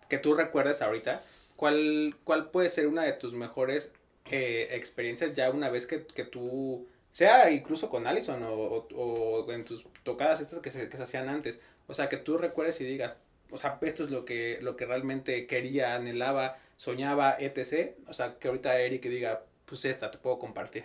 [0.10, 1.24] que tú recuerdes ahorita.
[1.64, 3.94] ¿Cuál, ¿Cuál puede ser una de tus mejores
[4.26, 9.64] eh, experiencias ya una vez que, que tú, sea incluso con Allison o, o- en
[9.64, 11.62] tus tocadas estas que se, que se hacían antes?
[11.88, 13.14] O sea, que tú recuerdes y digas,
[13.50, 17.96] o sea, esto es lo que, lo que realmente quería, anhelaba, soñaba, etc.
[18.10, 20.84] O sea, que ahorita Eric diga, pues esta te puedo compartir.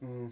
[0.00, 0.28] Mm.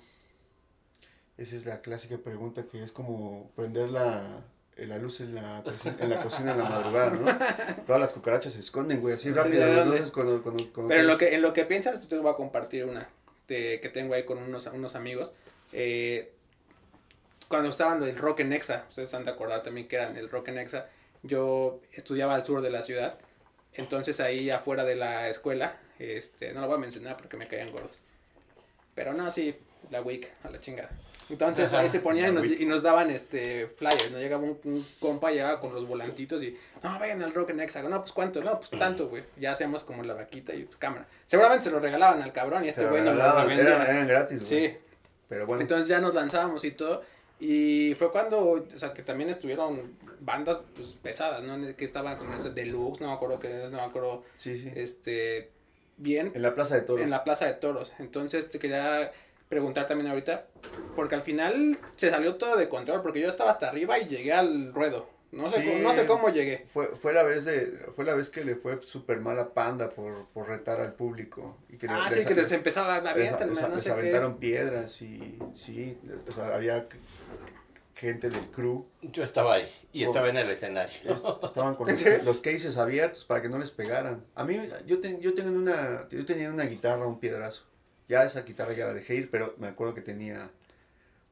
[1.36, 4.42] Esa es la clásica pregunta que es como prender la,
[4.76, 7.84] la luz en la, cocina, en la cocina en la madrugada, ¿no?
[7.86, 9.64] Todas las cucarachas se esconden, güey, así Sí, rápido.
[9.64, 12.34] Entonces, cuando, cuando, cuando Pero en lo que, en lo que piensas, te voy a
[12.34, 13.08] compartir una
[13.48, 15.34] de, que tengo ahí con unos, unos amigos.
[15.72, 16.32] Eh,
[17.48, 20.48] cuando estaban el Rock en Exa, ustedes han de acordar también que eran el Rock
[20.48, 20.88] en Exa,
[21.22, 23.18] yo estudiaba al sur de la ciudad,
[23.74, 27.70] entonces ahí afuera de la escuela, este, no lo voy a mencionar porque me caían
[27.70, 28.00] gordos.
[28.94, 29.56] Pero no, sí,
[29.90, 30.90] la WIC, a la chingada.
[31.28, 34.18] Entonces ahí se ponían y nos, y nos daban este flyers, ¿no?
[34.18, 37.82] Llegaba un, un compa, llegaba con los volantitos y, no, vayan al Rock en Exa.
[37.82, 39.22] No, pues cuánto, no, pues tanto, güey.
[39.38, 41.06] Ya hacemos como la vaquita y pues, cámara.
[41.26, 44.68] Seguramente se lo regalaban al cabrón y este güey no lo eran, eran gratis, güey.
[44.68, 44.76] Sí,
[45.28, 47.02] Pero bueno, entonces ya nos lanzábamos y todo.
[47.40, 51.76] Y fue cuando, o sea, que también estuvieron bandas pues, pesadas, ¿no?
[51.76, 54.70] Que estaban con ese deluxe, no me acuerdo qué es, no me acuerdo, sí, sí.
[54.76, 55.50] este,
[55.96, 57.02] bien, En la Plaza de Toros.
[57.02, 57.94] en la Plaza de Toros.
[57.98, 59.10] Entonces te quería
[59.52, 60.46] preguntar también ahorita,
[60.96, 64.32] porque al final se salió todo de control, porque yo estaba hasta arriba y llegué
[64.32, 65.06] al ruedo.
[65.30, 65.68] No sé, Sí.
[65.68, 66.66] cómo, no sé cómo llegué.
[66.72, 69.90] Fue, fue la vez de fue la vez que le fue súper mal a Panda
[69.90, 71.58] por, por retar al público.
[71.68, 73.92] Y que Ah, les- sí, que les empezaba, les, aviéntenme, les- no les sé qué.
[74.00, 76.86] aventaron piedras y sí, o sea, había
[77.94, 80.94] gente del crew Yo estaba ahí y estaba en el escenario.
[81.14, 84.24] Est- Estaban con ¿En los, los cases abiertos para que no les pegaran.
[84.34, 87.64] A mí, yo, ten- yo, tenía una, yo tenía una guitarra, un piedrazo.
[88.08, 90.50] Ya esa guitarra ya la dejé ir, pero me acuerdo que tenía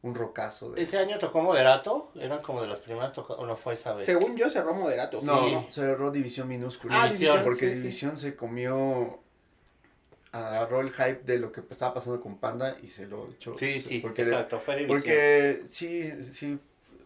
[0.02, 0.72] un rocazo.
[0.72, 0.82] De...
[0.82, 4.06] Ese año tocó Moderato, eran como de las primeras tocadas, o no fue esa vez.
[4.06, 5.20] Según yo cerró moderato.
[5.22, 5.52] No, sí.
[5.52, 7.02] no, cerró División Minúscula.
[7.02, 7.80] Ah, División, porque sí, sí.
[7.80, 9.20] División se comió,
[10.32, 13.54] agarró el hype de lo que estaba pasando con Panda y se lo echó.
[13.54, 15.00] Sí, sí, porque, exacto, fue división.
[15.00, 16.58] Porque sí, sí,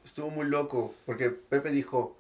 [0.05, 0.95] estuvo muy loco.
[1.05, 2.17] Porque Pepe dijo,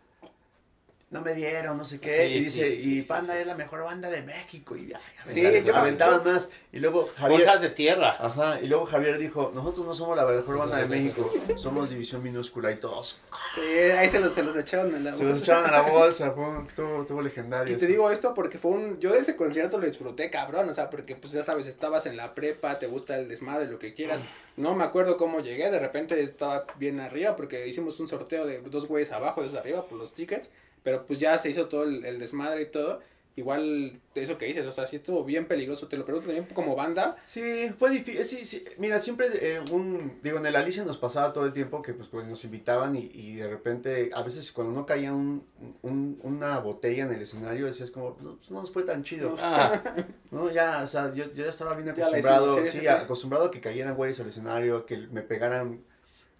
[1.14, 2.26] no me dieron, no sé qué.
[2.26, 3.40] Sí, y dice, sí, sí, y Panda sí.
[3.40, 4.76] es la mejor banda de México.
[4.76, 6.50] Y ay, Sí, aventaban, yo- aventaban más.
[6.72, 7.38] Y luego Javier.
[7.40, 8.16] Bolsas de tierra.
[8.18, 12.20] Ajá, y luego Javier dijo, nosotros no somos la mejor banda de México, somos División
[12.22, 13.20] Minúscula y todos
[13.54, 16.32] Sí, ahí se los, se los echaron en la se los echaban a la bolsa,
[16.32, 17.72] fue, un- estuvo, estuvo legendario.
[17.72, 17.92] Y te eso.
[17.92, 18.98] digo esto porque fue un.
[18.98, 20.68] Yo de ese concierto lo disfruté, cabrón.
[20.68, 23.78] O sea, porque pues ya sabes, estabas en la prepa, te gusta el desmadre, lo
[23.78, 24.20] que quieras.
[24.56, 25.70] No me acuerdo cómo llegué.
[25.70, 29.54] De repente estaba bien arriba porque hicimos un sorteo de dos güeyes abajo y dos
[29.54, 30.50] arriba por los tickets.
[30.84, 33.00] Pero pues ya se hizo todo el, el desmadre y todo.
[33.36, 35.88] Igual de eso que dices, o sea, sí estuvo bien peligroso.
[35.88, 37.16] Te lo pregunto también como banda.
[37.24, 38.24] Sí, fue difícil.
[38.24, 38.64] Sí, sí.
[38.78, 40.20] Mira, siempre eh, un.
[40.22, 43.10] Digo, en el Alicia nos pasaba todo el tiempo que pues, pues, nos invitaban y,
[43.12, 45.44] y de repente, a veces cuando no caía un,
[45.82, 49.34] un- una botella en el escenario, decías como, no, pues, no nos fue tan chido.
[49.40, 49.82] Ah,
[50.30, 52.46] No, ya, o sea, yo, yo ya estaba bien acostumbrado.
[52.46, 55.82] hicimos, sí, sí, acostumbrado a que cayeran güeyes al escenario, que me pegaran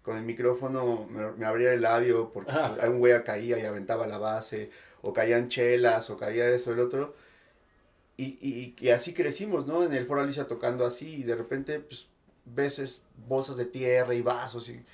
[0.05, 2.73] con el micrófono, me, me abría el labio porque Ah.
[2.77, 4.71] pues, un güey caía y aventaba la base,
[5.03, 7.14] o caían chelas, o caía esto, el otro.
[8.17, 9.83] Y, y, y así crecimos, ¿no?
[9.83, 12.07] En el Foro Alicia tocando así, y de repente, pues,
[12.45, 14.85] ves es- bolsas de tierra y vasos y,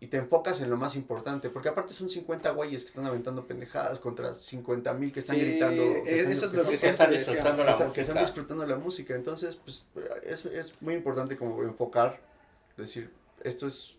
[0.00, 3.46] y te enfocas en lo más importante, porque aparte son 50 güeyes que están aventando
[3.46, 5.82] pendejadas contra 50 mil que están Sí, gritando.
[6.04, 8.26] que eso están- es lo que que están- disfrutando la están, que están música.
[8.26, 9.14] disfrutando la música.
[9.16, 9.86] Entonces, pues,
[10.24, 12.20] es, es muy importante como enfocar,
[12.76, 13.10] decir,
[13.44, 13.94] esto es,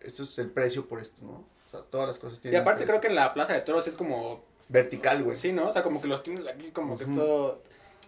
[0.00, 1.44] esto es el precio por esto, ¿no?
[1.66, 3.60] O sea, todas las cosas Y tienen un aparte creo que en la Plaza de
[3.60, 5.36] Toros es como Vertical, güey.
[5.36, 5.68] Sí, ¿no?
[5.68, 7.62] O sea, como que los tienes aquí, como que todo.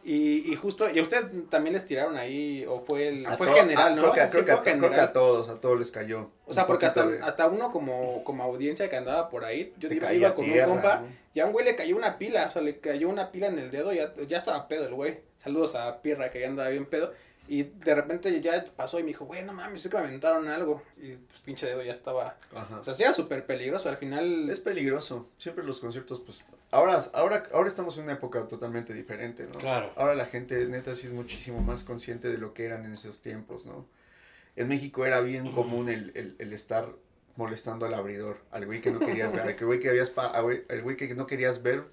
[0.04, 3.24] Y, y justo, y a ustedes también les tiraron ahí, o fue el.
[3.26, 4.02] A fue to- general, a- ¿no?
[4.02, 5.08] Creo que, a- Sí, creo, que, fue a- creo que general.
[5.08, 6.30] a todos, a todos les cayó.
[6.46, 9.88] O sea, porque hasta, de- hasta uno como, como audiencia que andaba por ahí, yo
[9.88, 11.06] te iba, iba con tierra, un compa, ¿no?
[11.34, 13.58] y a un güey le cayó una pila, o sea, le cayó una pila en
[13.60, 15.20] el dedo, ya, ya estaba pedo el güey.
[15.38, 17.12] Saludos a Pierra que ya andaba bien pedo.
[17.48, 20.48] Y de repente ya pasó y me dijo, güey, no mames, es que me aventaron
[20.48, 20.82] algo.
[20.96, 22.36] Y pues pinche dedo ya estaba.
[22.54, 22.80] Ajá.
[22.80, 23.88] O sea, sí era súper peligroso.
[23.88, 24.48] Al final.
[24.48, 25.28] es peligroso.
[25.38, 26.44] Siempre los conciertos, pues.
[26.70, 29.58] Ahora, ahora, ahora estamos en una época totalmente diferente, ¿no?
[29.58, 29.92] Claro.
[29.96, 33.20] Ahora la gente, neta, sí es muchísimo más consciente de lo que eran en esos
[33.20, 33.86] tiempos, ¿no?
[34.56, 36.88] En México era bien común el, el, el estar
[37.36, 40.82] molestando al abridor, al güey que no querías ver, al güey que habías pa- al
[40.82, 41.84] güey que no querías ver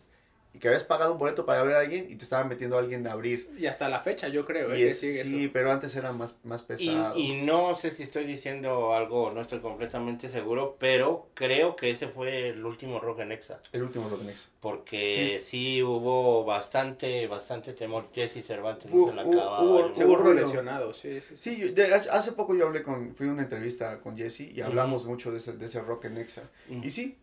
[0.53, 2.79] y que habías pagado un boleto para ver a alguien y te estaban metiendo a
[2.79, 3.49] alguien a abrir.
[3.57, 5.49] Y hasta la fecha, yo creo, Y eh, que es- sigue sí, eso.
[5.53, 7.15] pero antes era más, más pesado.
[7.17, 12.07] y no sé si estoy diciendo algo, no estoy completamente seguro, pero creo que ese
[12.07, 13.61] fue el último Rock en Exa.
[13.71, 14.47] El último Rock Next.
[14.59, 15.83] Porque sí.
[15.83, 18.09] hubo bastante, bastante temor.
[18.13, 19.63] Jesse Cervantes Hubo- no se la hubo- acababa.
[19.63, 19.93] hubo-.
[19.95, 20.41] Seguro ruido.
[20.45, 21.35] lesionado, sí, sí.
[21.37, 21.55] sí.
[21.55, 24.61] Sí, yo- de- hace poco yo hablé con, fui a una entrevista con Jesse y
[24.61, 26.49] hablamos mucho de ese, de ese Rock en Exa.
[26.69, 27.17] Y sí,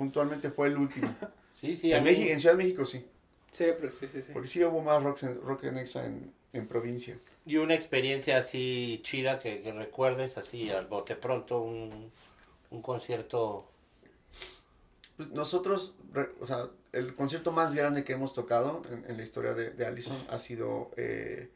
[0.00, 1.14] puntualmente fue el último.
[1.52, 3.04] Sí, sí, en, mí- México, en Ciudad de México sí,
[3.50, 4.30] Sí, pero sí, sí, sí.
[4.32, 7.18] porque sí hubo más Rock en, rock en Exa en, en provincia.
[7.44, 12.10] Y una experiencia así chida que, que recuerdes, así al bote pronto, un,
[12.70, 13.68] un concierto.
[15.18, 19.22] Pues nosotros, re- o sea, el concierto más grande que hemos tocado en, en la
[19.22, 21.50] historia de, de Allison ha sido eh,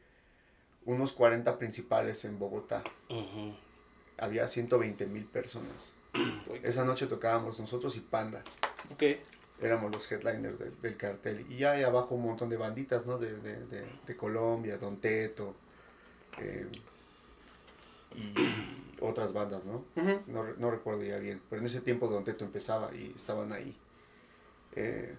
[0.85, 2.85] unos 40 principales en Bogotá.
[3.09, 3.55] ujú,
[4.19, 5.95] Había 120 mil personas.
[6.63, 8.43] Esa noche tocábamos nosotros y Panda.
[8.93, 9.03] Ok.
[9.61, 11.47] éramos los headliners del, del cartel.
[11.51, 13.19] Y ya hay abajo un montón de banditas, ¿no?
[13.19, 15.55] De, de, de, de Colombia, Don Teto,
[16.41, 16.67] eh,
[18.17, 18.33] y
[19.01, 19.85] otras bandas, ¿no?
[20.27, 23.77] No, no recuerdo ya bien, pero en ese tiempo Don Teto empezaba y estaban ahí.
[24.77, 25.15] Eh,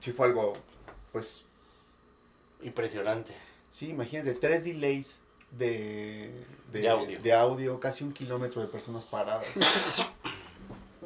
[0.00, 0.54] sí fue algo,
[1.12, 1.44] pues,
[2.62, 3.34] impresionante.
[3.70, 5.20] sí, imagínate, tres delays
[5.52, 6.30] de,
[6.72, 7.20] de, De audio.
[7.20, 9.46] de audio, casi un kilómetro de personas paradas.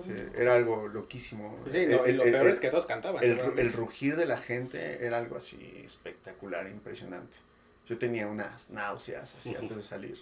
[0.00, 1.57] Sí, era algo loquísimo.
[1.70, 3.22] Sí, El- lo, el- lo el- peor el- es que todos cantaban.
[3.22, 7.37] el, rugir de la gente era algo así espectacular, impresionante.
[7.88, 10.20] Yo tenía unas náuseas así antes de salir.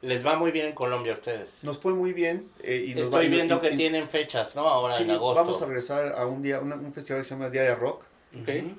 [0.00, 1.62] Les va muy bien en Colombia a ustedes.
[1.62, 2.48] Nos fue muy bien.
[2.62, 4.66] eh, y nos Estoy va- viendo y- que y- tienen fechas, ¿no?
[4.68, 5.38] Ahora sí, en agosto.
[5.38, 8.04] vamos a regresar a un día, una- un festival que se llama Día de Rock.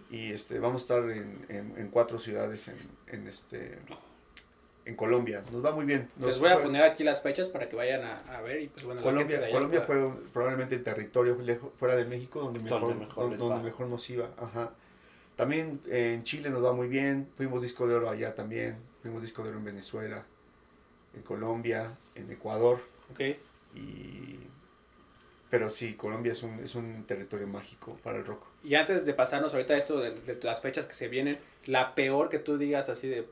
[0.10, 2.78] Y este, vamos a estar en, en- en cuatro ciudades en,
[3.10, 3.78] en este
[4.86, 5.44] en Colombia.
[5.52, 6.08] Nos va muy bien.
[6.18, 8.68] Nos Les voy a poner aquí las fechas para que vayan a, a ver y
[8.68, 12.40] pues bueno, la Colombia, de allá Colombia fue probablemente el territorio lejo- fuera de México
[12.40, 14.30] donde mejor, Donde mejor nos iba.
[14.38, 14.74] Ajá.
[15.36, 17.28] También eh, en Chile nos va muy bien.
[17.36, 18.78] Fuimos disco de oro allá también.
[19.02, 20.24] Fuimos disco de oro en Venezuela,
[21.16, 22.80] en Colombia, en Ecuador.
[23.12, 23.20] Ok.
[23.76, 24.40] Y...
[25.50, 28.44] Pero sí, Colombia es un, es un territorio mágico para el rock.
[28.64, 31.96] Y antes de pasarnos ahorita a esto de, de las fechas que se vienen, la
[31.96, 33.28] peor que tú digas así de...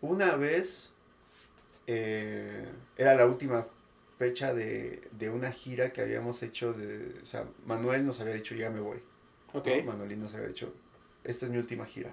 [0.00, 0.90] Una vez
[1.86, 3.66] eh, era la última
[4.18, 7.20] fecha de, de una gira que habíamos hecho de...
[7.22, 9.02] O sea, Manuel nos había dicho, ya me voy.
[9.52, 9.66] Ok.
[9.66, 9.92] ¿no?
[9.92, 10.72] Manuelín nos había dicho,
[11.24, 12.12] esta es mi última gira.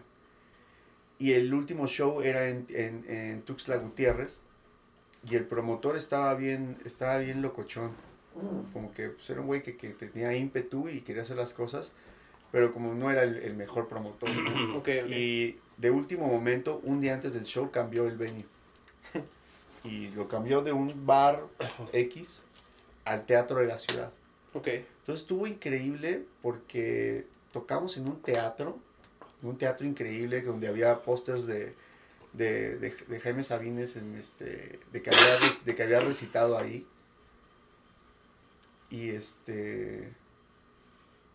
[1.19, 4.39] Y el último show era en, en, en Tuxtla Gutiérrez.
[5.27, 7.91] Y el promotor estaba bien, estaba bien locochón.
[8.71, 11.93] Como que pues, era un güey que, que tenía ímpetu y quería hacer las cosas.
[12.57, 14.27] Pero como no era el, el mejor promotor.
[14.31, 14.77] ¿no?
[14.79, 15.09] Ok, ok.
[15.11, 18.45] Y de último momento, un día antes del show, cambió el venue.
[19.83, 21.43] Y lo cambió de un bar
[21.93, 22.41] X
[23.05, 24.11] al teatro de la ciudad.
[24.55, 24.69] Ok.
[24.69, 28.79] Entonces estuvo increíble porque tocamos en un teatro,
[29.43, 31.75] un teatro increíble donde había pósters de,
[32.33, 36.87] de, de- de Jaime Sabines en este, de, que había, de que había recitado ahí.
[38.89, 40.11] Y este,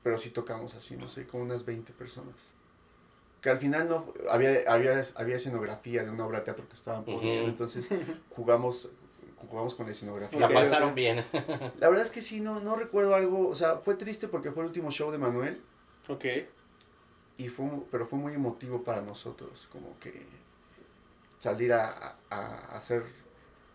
[0.03, 2.35] pero sí tocamos así, no sé, con unas 20 personas.
[3.41, 7.05] Que al final no, había, había, había escenografía de una obra de teatro que estaban
[7.05, 7.51] poniendo, Ujú.
[7.51, 7.89] entonces
[8.31, 8.89] jugamos,
[9.49, 10.39] jugamos con la escenografía.
[10.39, 11.25] La pasaron bien.
[11.79, 14.63] La verdad es que sí, no, no recuerdo algo, o sea, fue triste porque fue
[14.63, 15.61] el último show de Manuel,
[16.09, 16.25] Ok.
[17.39, 20.25] y fue, pero fue muy emotivo para nosotros, como que
[21.41, 23.03] salir a, a- a hacer,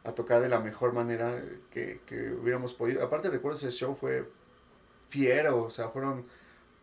[0.06, 3.04] a tocar de la mejor manera que, que hubiéramos podido.
[3.04, 4.30] Aparte recuerdo ese show fue
[5.10, 6.26] fiero, o sea, fueron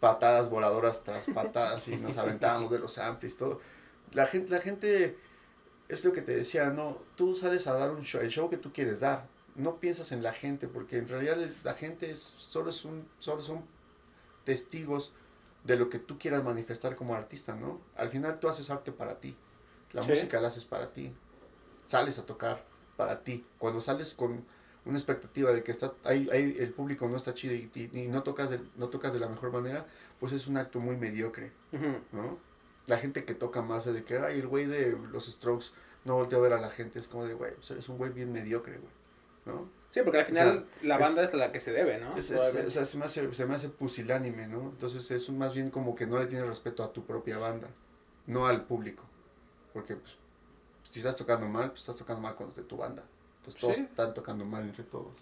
[0.01, 3.61] patadas voladoras tras patadas y nos aventábamos de los amplis, todo.
[4.13, 5.17] La gente, la gente,
[5.89, 8.57] es lo que te decía, no, tú sales a dar un show, el show que
[8.59, 12.71] tú quieres dar, no piensas en la gente, porque en realidad la gente es, solo,
[12.71, 13.65] es un, solo son
[14.45, 15.13] testigos
[15.65, 17.81] de lo que tú quieras manifestar como artista, ¿no?
[17.97, 19.37] Al final tú haces arte para ti,
[19.93, 20.11] la Sí.
[20.11, 21.15] música la haces para ti,
[21.87, 22.65] sales a tocar
[22.97, 24.45] para ti, cuando sales con
[24.87, 28.09] una expectativa de que está ahí, ahí el público no está chido y, y- y
[28.09, 29.87] no tocas de, no tocas de la mejor manera,
[30.21, 31.53] pues es un acto muy mediocre.
[32.13, 32.39] ¿no?
[32.87, 35.69] La gente que toca más de que, ay, el güey de los Strokes
[36.05, 38.13] no voltea a ver a la gente, es como de, güey, pues eres un güey
[38.13, 38.93] bien mediocre, güey,
[39.47, 39.71] ¿no?
[39.89, 42.15] Sí, porque al O final la es- banda es, la que se debe, ¿no?
[42.17, 44.61] Es- es- o sea, se me, hace, se me hace pusilánime, ¿no?
[44.71, 47.71] Entonces es un- más bien como que no le tienes respeto a tu propia banda,
[48.27, 49.05] no al público.
[49.73, 50.17] Porque pues,
[50.91, 53.05] si estás tocando mal, pues estás tocando mal con los de tu banda.
[53.47, 53.83] Entonces todos Sí.
[53.83, 55.13] están tocando mal entre todos,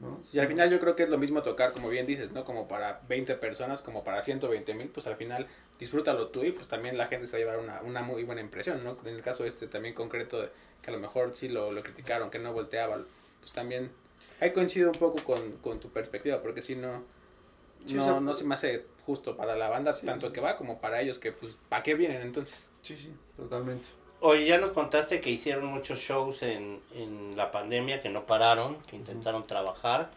[0.00, 0.20] ¿no?
[0.32, 2.44] Y al final yo creo que es lo mismo tocar, como bien dices, ¿no?
[2.44, 5.46] Como para 20 personas, como para 120 mil, pues al final
[5.78, 8.40] disfrútalo tú y pues también la gente se va a llevar una, una muy buena
[8.40, 8.96] impresión, ¿no?
[9.04, 10.48] En el caso este también concreto de
[10.80, 12.98] que a lo mejor sí lo, lo criticaron, que no volteaba,
[13.40, 13.90] pues también
[14.40, 17.02] ahí coincido un poco con, con tu perspectiva, porque si no,
[17.86, 20.04] Sí, no, o sea, no se me hace justo para la banda, Sí.
[20.04, 22.66] tanto que va como para ellos, que pues, ¿para qué vienen entonces?
[22.82, 23.88] Sí, sí, totalmente.
[24.20, 28.78] Oye, ya nos contaste que hicieron muchos shows en, en la pandemia, que no pararon,
[28.82, 30.10] que intentaron trabajar,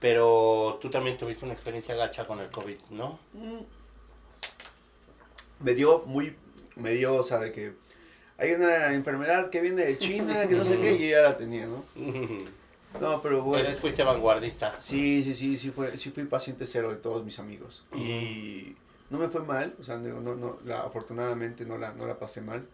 [0.00, 3.18] pero tú también tuviste una experiencia gacha con el COVID, ¿no?
[3.32, 3.60] Mm.
[5.60, 6.36] Me dio muy,
[6.74, 7.72] me dio, o sea, de que
[8.36, 11.38] hay una enfermedad que viene de China, que no sé qué, y yo ya la
[11.38, 11.84] tenía, ¿no?
[13.00, 13.66] No, pero bueno.
[13.66, 14.78] Eres, fuiste vanguardista.
[14.78, 17.84] Sí, sí, sí, sí, fue, sí fui paciente cero de todos mis amigos.
[17.94, 18.74] Y
[19.10, 22.18] no me fue mal, o sea, no, no, no, la, afortunadamente no la, no la
[22.18, 22.66] pasé mal.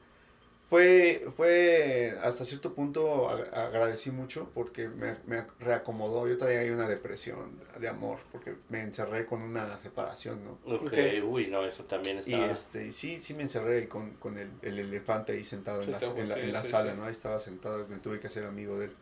[0.73, 6.27] Fue, fue hasta cierto punto ag- agradecí mucho porque me, me reacomodó.
[6.27, 10.59] Yo todavía hay una depresión de amor porque me encerré con una separación, ¿no?
[10.65, 10.95] Ok,
[11.29, 12.51] uy, no, eso también Y está...
[12.51, 15.91] este, y sí, sí me encerré ahí con, con el, el elefante ahí sentado en
[15.91, 16.97] la, en la, sí, en la sí, sala, sí.
[16.99, 17.05] ¿no?
[17.05, 18.93] Ahí estaba sentado, me tuve que hacer amigo de él.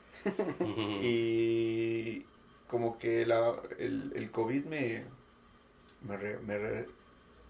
[1.02, 2.24] Y
[2.68, 5.04] como que la, el, el COVID me,
[6.08, 6.88] me, re- me, re-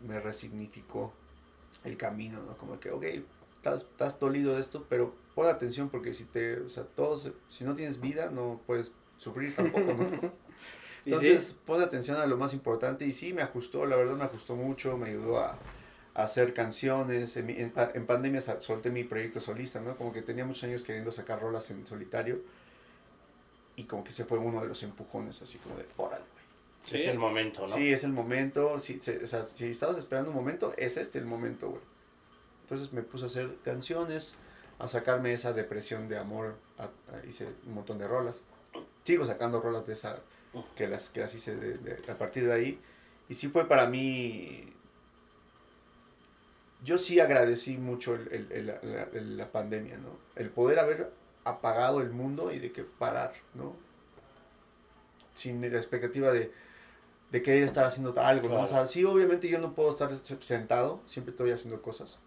[0.06, 1.12] me resignificó
[1.84, 2.56] el camino, ¿no?
[2.56, 3.04] Como que, ok,
[3.60, 7.64] estás, estás dolido de esto, pero pon atención porque si te, o sea, todos, si
[7.64, 10.06] no tienes vida, no puedes sufrir tampoco, ¿no?
[11.06, 11.56] Entonces, sí.
[11.66, 14.96] pon atención a lo más importante y sí, me ajustó, la verdad me ajustó mucho,
[14.98, 15.58] me ayudó a,
[16.14, 17.36] a hacer canciones.
[17.36, 19.96] En, mi- en en pandemia solté mi proyecto solista, ¿no?
[19.96, 22.40] Como que tenía muchos años queriendo sacar rolas en solitario
[23.76, 26.44] y como que se fue uno de los empujones, así como de, órale, güey.
[26.84, 26.96] Sí.
[26.96, 27.66] Es el momento, ¿no?
[27.68, 31.18] Sí, es el momento, sí, se- o sea, si estabas esperando un momento, es este
[31.18, 31.82] el momento, güey.
[32.70, 34.34] Entonces me puse a hacer canciones,
[34.78, 38.44] a sacarme esa depresión de amor, a- a- hice un montón de rolas.
[39.02, 40.20] Sigo sacando rolas de esa,
[40.76, 42.80] que las, que las hice de, de- a partir de ahí.
[43.28, 44.72] Y sí fue para mí,
[46.84, 48.70] yo sí agradecí mucho el- el-
[49.12, 50.16] el- la, pandemia, ¿no?
[50.36, 51.10] El poder haber
[51.44, 53.74] apagado el mundo y de que parar, ¿no?
[55.34, 56.52] Sin la expectativa de,
[57.32, 58.60] de querer estar haciendo algo, ¿no?
[58.60, 58.86] O sea, Claro.
[58.86, 62.20] sí, obviamente yo no puedo estar se- sentado, siempre estoy haciendo cosas.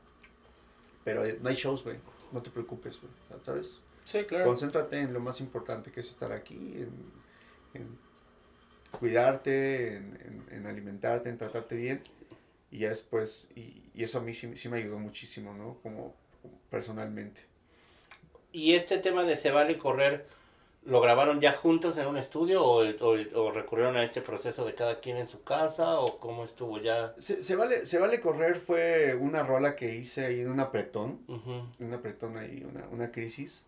[1.04, 1.98] Pero eh, no hay shows, güey.
[2.32, 3.12] No te preocupes, güey.
[3.44, 3.82] ¿Sabes?
[4.06, 4.46] Sí, claro.
[4.46, 6.90] Concéntrate en lo más importante que es estar aquí, en,
[7.74, 7.98] en
[8.92, 10.18] cuidarte, en,
[10.50, 12.02] en- en alimentarte, en tratarte bien.
[12.72, 15.78] Y ya después, y, y eso a mí sí, sí me ayudó muchísimo, ¿no?
[15.84, 17.42] Como, como personalmente.
[18.52, 20.28] ¿Y este tema de Se Vale Correr
[20.86, 24.76] lo grabaron ya juntos en un estudio o, o- o recurrieron a este proceso de
[24.76, 27.14] cada quien en su casa o cómo estuvo ya?
[27.18, 31.22] Se, se vale, se vale correr fue una rola que hice ahí en un apretón.
[31.28, 31.68] Ujú.
[31.80, 33.66] un apretón ahí, una, una crisis.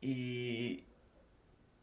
[0.00, 0.84] Y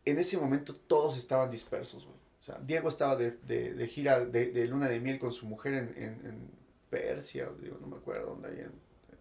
[0.06, 2.18] en ese momento todos estaban dispersos, güey.
[2.42, 5.46] O sea, Diego estaba de, de, de gira de, de luna de miel con su
[5.46, 6.52] mujer en, en, en
[6.90, 8.74] Persia, digo, no me acuerdo dónde, ahí en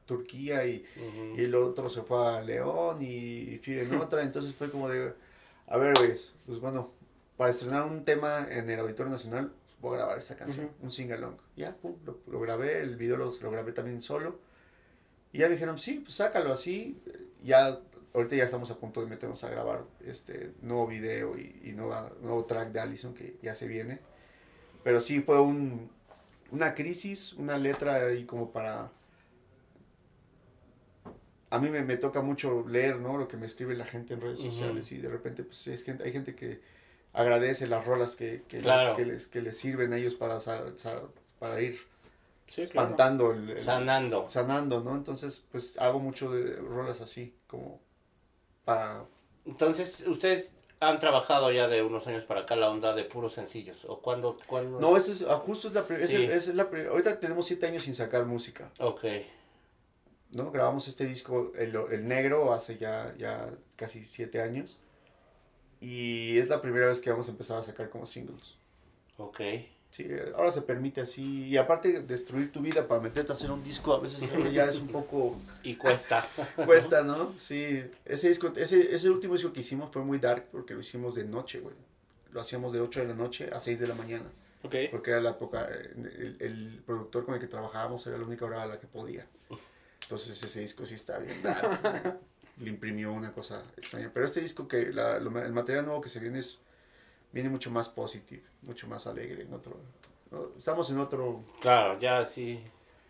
[0.06, 1.40] Turquía, y, Ujú.
[1.40, 4.22] y el otro se fue a León y Fir en otra.
[4.22, 5.12] Entonces fue como de,
[5.66, 6.14] a ver, güey,
[6.46, 6.90] pues bueno,
[7.36, 10.74] para estrenar un tema en el Auditorio Nacional, voy a grabar esta canción, Ujú.
[10.84, 11.36] un sing-along.
[11.56, 14.38] Ya, pum, lo, lo grabé, el video lo, lo grabé también solo.
[15.32, 17.00] Y ya me dijeron, sí, pues sácalo así.
[17.42, 17.80] Ya,
[18.14, 22.12] ahorita ya estamos a punto de meternos a grabar este nuevo video y, y nueva,
[22.20, 23.98] nuevo track de Allison que ya se viene.
[24.84, 25.90] Pero sí fue un,
[26.50, 28.90] una crisis, una letra ahí como para...
[31.54, 33.18] A mí me, me toca mucho leer, ¿no?
[33.18, 36.04] Lo que me escribe la gente en redes sociales y de repente pues es gente,
[36.04, 36.60] hay gente que
[37.12, 38.88] agradece las rolas que, que, Claro.
[38.90, 40.38] les, que, les, que les sirven a ellos para,
[41.38, 41.78] para ir
[42.46, 42.88] Sí, claro.
[42.88, 44.28] espantando el, el- Sanando.
[44.28, 44.94] sanando, ¿no?
[44.96, 47.80] Entonces, pues hago mucho de rolas así, como
[48.64, 49.04] para...
[49.46, 53.84] Entonces, ustedes han trabajado ya de unos años para acá la onda de puros sencillos.
[53.86, 54.38] ¿O cuándo?
[54.46, 54.80] cuándo?
[54.80, 56.24] No, ese es, ah, justo es la, Sí.
[56.24, 59.04] es la Ahorita tenemos siete años sin sacar música, Ok.
[60.32, 60.50] ¿No?
[60.50, 64.78] Grabamos este disco, el, el negro, hace ya, ya casi siete años.
[65.80, 68.56] Y es la primera vez que vamos a empezar a sacar como singles.
[69.18, 69.40] Ok.
[69.90, 71.48] Sí, ahora se permite así.
[71.48, 74.76] Y aparte, destruir tu vida para meterte a hacer un disco a veces ya es
[74.76, 75.36] un poco...
[75.62, 76.26] Y cuesta.
[76.64, 77.34] Cuesta, ¿no?
[77.36, 77.84] Sí.
[78.06, 81.24] Ese disco, ese, ese último disco que hicimos fue muy dark porque lo hicimos de
[81.24, 81.74] noche, güey.
[82.30, 84.24] Lo hacíamos de 8 de la noche a 6 de la mañana.
[84.62, 84.76] Ok.
[84.90, 88.46] Porque era la época, eh, el, el productor con el que trabajábamos era la única
[88.46, 89.26] hora a la que podía.
[90.12, 91.40] Entonces ese disco sí está bien.
[92.58, 94.10] Le imprimió una cosa extraña.
[94.12, 96.58] Pero este disco que, la- lo el material nuevo que se viene es,
[97.32, 99.44] viene mucho más positivo, mucho más alegre.
[99.44, 99.74] En otro,
[100.30, 100.50] ¿no?
[100.58, 101.42] Estamos en otro...
[101.62, 102.62] Claro, ya sí.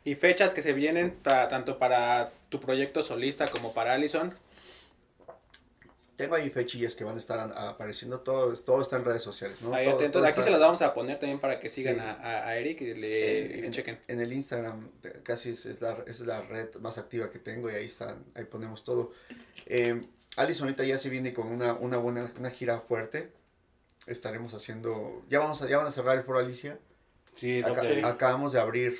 [0.04, 4.32] Y fechas que se vienen para, tanto para tu proyecto solista como para Allison.
[6.22, 9.74] Tengo ahí fechillas que van a estar apareciendo, todo, todo está en redes sociales, ¿no?
[9.74, 10.12] Ahí Todo- atentos.
[10.20, 12.00] todo Aquí está- se las vamos a poner también para que sigan Sí.
[12.00, 13.98] a, a- Eric y le, y le en, chequen.
[14.06, 17.70] en el Instagram eh, casi es, es la, es la red más activa que tengo
[17.70, 19.12] y ahí están, ahí ponemos todo.
[19.66, 20.00] Eh,
[20.36, 23.30] Alice ahorita ya se viene con una, una buena, una gira fuerte.
[24.06, 26.78] Estaremos haciendo, ya vamos a, ya van a cerrar el foro Alicia.
[27.34, 28.96] Sí, Acá- que- acabamos de abrir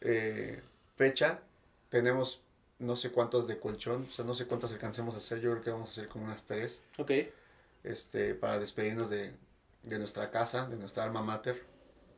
[0.00, 0.60] eh,
[0.96, 1.40] fecha.
[1.88, 2.40] Tenemos
[2.78, 5.40] no sé cuántos de colchón, o sea, no sé cuántas alcancemos a hacer.
[5.40, 6.82] Yo creo que vamos a hacer como unas tres.
[6.98, 7.10] Ok.
[7.82, 9.34] Este, para despedirnos de,
[9.82, 11.62] de nuestra casa, de nuestra alma mater,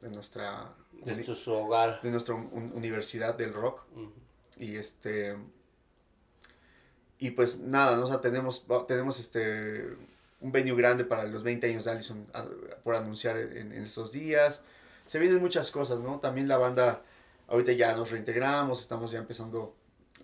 [0.01, 2.01] de nuestra de su hogar.
[2.03, 3.83] de nuestra un- universidad del rock.
[4.57, 5.37] Y este.
[7.19, 8.07] Y pues nada, ¿no?
[8.07, 9.97] O sea, tenemos, tenemos este.
[10.41, 12.47] Un venue grande para los 20 años de Allison a-
[12.85, 14.63] por anunciar en, en estos días.
[15.07, 16.21] Se vienen muchas cosas, ¿no?
[16.21, 17.03] También la banda,
[17.49, 19.75] ahorita ya nos reintegramos, estamos ya empezando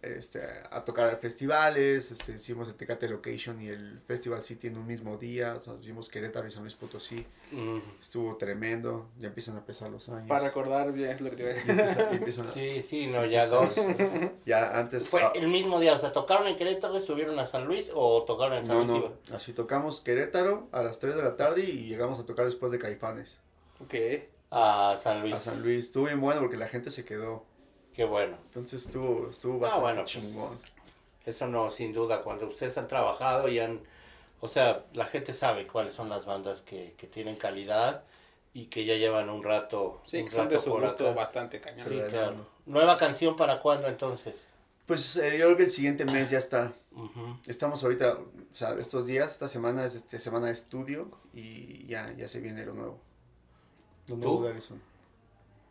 [0.02, 0.40] este,
[0.70, 2.10] a tocar a festivales.
[2.10, 5.54] Este, hicimos el Tecate Location y el Festival City en un mismo día.
[5.54, 7.24] O sea, hicimos Querétaro y San Luis Potosí.
[7.52, 7.80] Ujú.
[8.00, 9.08] Estuvo tremendo.
[9.18, 10.28] Ya empiezan a pesar los años.
[10.28, 12.06] Para recordar bien es lo que te iba a decir.
[12.12, 13.74] empiezan a- Sí, sí, no, ya dos.
[14.46, 15.08] ya antes.
[15.08, 15.94] ¿Fue ah, el mismo día?
[15.94, 18.98] O sea, ¿tocaron en Querétaro y subieron a San Luis o tocaron en San No,
[18.98, 19.10] Luis?
[19.30, 22.72] no, así tocamos Querétaro a las 3 de la tarde y llegamos a tocar después
[22.72, 23.38] de Caifanes.
[23.80, 23.94] ok.
[24.54, 25.34] A San Luis.
[25.34, 25.86] A San Luis.
[25.86, 27.46] Estuvo bien bueno porque la gente se quedó.
[27.94, 28.36] Qué bueno.
[28.46, 30.58] Entonces estuvo, estuvo Ah, bastante pues, chingón.
[31.24, 33.80] Eso no, sin duda, cuando ustedes han trabajado y han,
[34.40, 38.04] o sea, la gente sabe cuáles son las bandas que, que tienen calidad
[38.54, 40.02] y que ya llevan un rato.
[40.04, 41.14] Sí, un que son de rato su gusto acá.
[41.14, 41.86] bastante cañón.
[41.86, 42.46] Sí, claro.
[42.66, 44.48] ¿Nueva canción para cuándo entonces?
[44.86, 46.72] Pues eh, yo creo que el siguiente mes ya está.
[47.46, 52.12] Estamos ahorita, o sea, estos días, esta semana es este, semana de estudio y ya,
[52.16, 53.00] ya se viene lo nuevo.
[54.08, 54.74] Lo nuevo ¿Tú?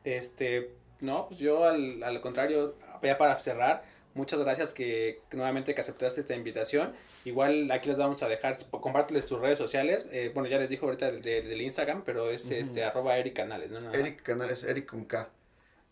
[0.04, 0.18] de.
[0.18, 3.84] Este, no, pues yo al, al contrario, ya para cerrar,
[4.14, 6.94] muchas gracias que, que nuevamente que aceptaste esta invitación.
[7.26, 10.06] Igual aquí les vamos a dejar, compárteles tus redes sociales.
[10.12, 12.54] eh, bueno, ya les dijo ahorita del, del- del Instagram, pero es Ujú.
[12.56, 13.80] este arroba Eric Canales, ¿no?
[13.80, 13.96] Nada.
[13.98, 15.30] Eric Canales, Eric con K.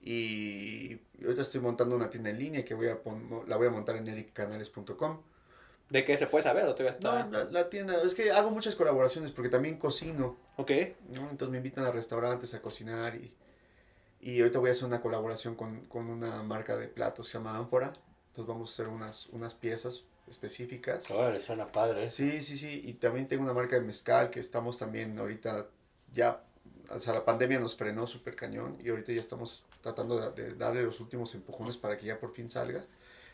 [0.02, 3.70] Y ahorita estoy montando una tienda en línea que voy a pon- la voy a
[3.70, 5.22] montar en ericcanales.com.
[5.90, 7.28] ¿De qué se puede saber o todavía No, está?
[7.30, 10.72] la, la tienda, es que hago muchas colaboraciones porque también cocino, Ok,
[11.10, 11.30] ¿no?
[11.30, 13.34] Entonces me invitan a restaurantes a cocinar y,
[14.22, 17.58] y ahorita voy a hacer una colaboración con, con una marca de platos, se llama
[17.58, 17.94] Ánfora.
[18.28, 21.10] Entonces vamos a hacer unas, unas piezas específicas.
[21.10, 22.06] Órale, suena padre.
[22.06, 22.10] ¿eh?
[22.10, 22.82] Sí, sí, sí.
[22.86, 25.68] Y también tengo una marca de mezcal que estamos también ahorita
[26.12, 26.44] ya,
[26.90, 30.56] o sea, la pandemia nos frenó súper cañón y ahorita ya estamos tratando de, de
[30.56, 32.86] darle los últimos empujones para que ya por fin salga.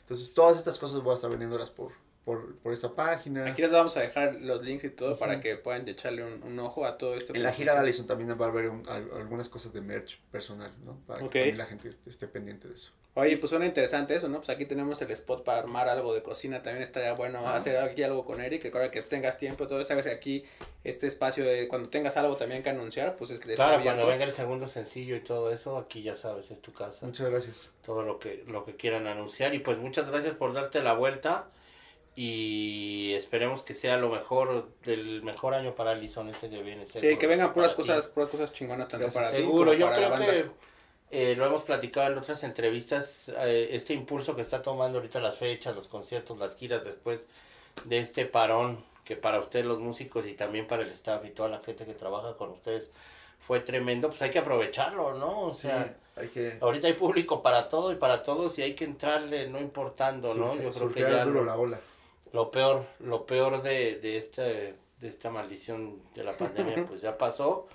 [0.01, 1.93] Entonces todas estas cosas voy a estar vendiéndolas por,
[2.25, 3.45] por, por esta página.
[3.45, 5.41] aquí les vamos a dejar los links y todo para Ujú.
[5.43, 7.33] que puedan echarle un, un ojo a todo esto.
[7.35, 7.79] En la gira de.
[7.81, 10.97] Allison también va a haber un- al- algunas cosas de merch personal, ¿no?
[11.05, 11.31] Para Ok.
[11.31, 12.91] que también la gente esté, pendiente de eso.
[13.13, 14.37] Oye, pues suena interesante eso, ¿no?
[14.39, 16.61] Pues aquí tenemos el spot para armar algo de cocina.
[16.63, 17.55] También estaría bueno Ah.
[17.55, 18.63] hacer aquí algo con Eric.
[18.63, 20.43] Que ahora que tengas tiempo, todo sabes que aquí
[20.83, 23.83] este espacio, de, cuando tengas algo también que anunciar, pues es Claro, abierto.
[23.83, 27.05] cuando venga el segundo sencillo y todo eso, aquí ya sabes, es tu casa.
[27.05, 27.69] Muchas gracias.
[27.85, 29.53] Todo lo que, lo que quieran anunciar.
[29.53, 31.45] Y pues muchas gracias por darte la vuelta.
[32.17, 36.85] Y esperemos que sea lo mejor, del mejor año para Alison este que viene.
[36.85, 37.89] Sí, que vengan puras para ti.
[37.89, 39.23] cosas, puras cosas chingonas tanto Gracias.
[39.23, 40.31] para ti Seguro, como yo para la creo banda.
[40.31, 45.19] que eh, lo hemos platicado en otras entrevistas, eh, este impulso que está tomando ahorita
[45.19, 47.27] las fechas, los conciertos, las giras después
[47.83, 51.49] de este parón, que para ustedes los músicos y también para el staff y toda
[51.49, 52.91] la gente que trabaja con ustedes
[53.39, 55.41] fue tremendo, pues hay que aprovecharlo, ¿no?
[55.41, 58.73] O Sí, sea, hay que ahorita hay público para todo y para todos y hay
[58.73, 60.55] que entrarle no importando, ¿no?
[60.55, 61.79] Yo creo que ya duro lo, la ola.
[62.35, 67.17] Lo peor, lo peor de, de, este, de esta maldición de la pandemia pues ya
[67.17, 67.67] pasó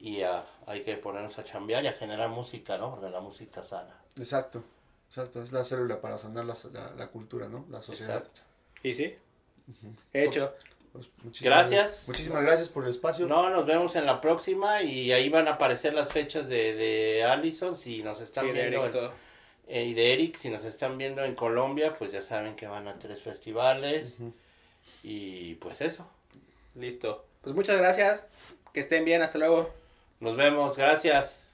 [0.00, 2.90] y ya hay que ponernos a chambear y a generar música, ¿no?
[2.94, 3.94] Porque la música sana.
[4.16, 4.64] Exacto,
[5.08, 5.42] exacto.
[5.42, 7.64] Es la célula para sanar la, la, la cultura, ¿no?
[7.70, 8.16] La sociedad.
[8.18, 8.40] Exacto.
[8.82, 9.14] Y sí,
[10.12, 10.54] hecho.
[10.92, 12.04] Pues, muchísimas- Gracias.
[12.08, 13.26] Muchísimas gracias por el espacio.
[13.26, 17.24] No, nos vemos en la próxima y ahí van a aparecer las fechas de, de
[17.24, 19.12] Allison si nos están Sí, de viendo Eric, en- todo.
[19.68, 22.88] Eh, y de Eric si nos están viendo en Colombia pues ya saben que van
[22.88, 24.16] a tres festivales
[25.02, 26.06] y pues eso.
[26.74, 27.24] Listo.
[27.42, 28.24] Pues muchas gracias.
[28.72, 29.22] Que estén bien.
[29.22, 29.72] Hasta luego.
[30.20, 31.47] Nos vemos, gracias.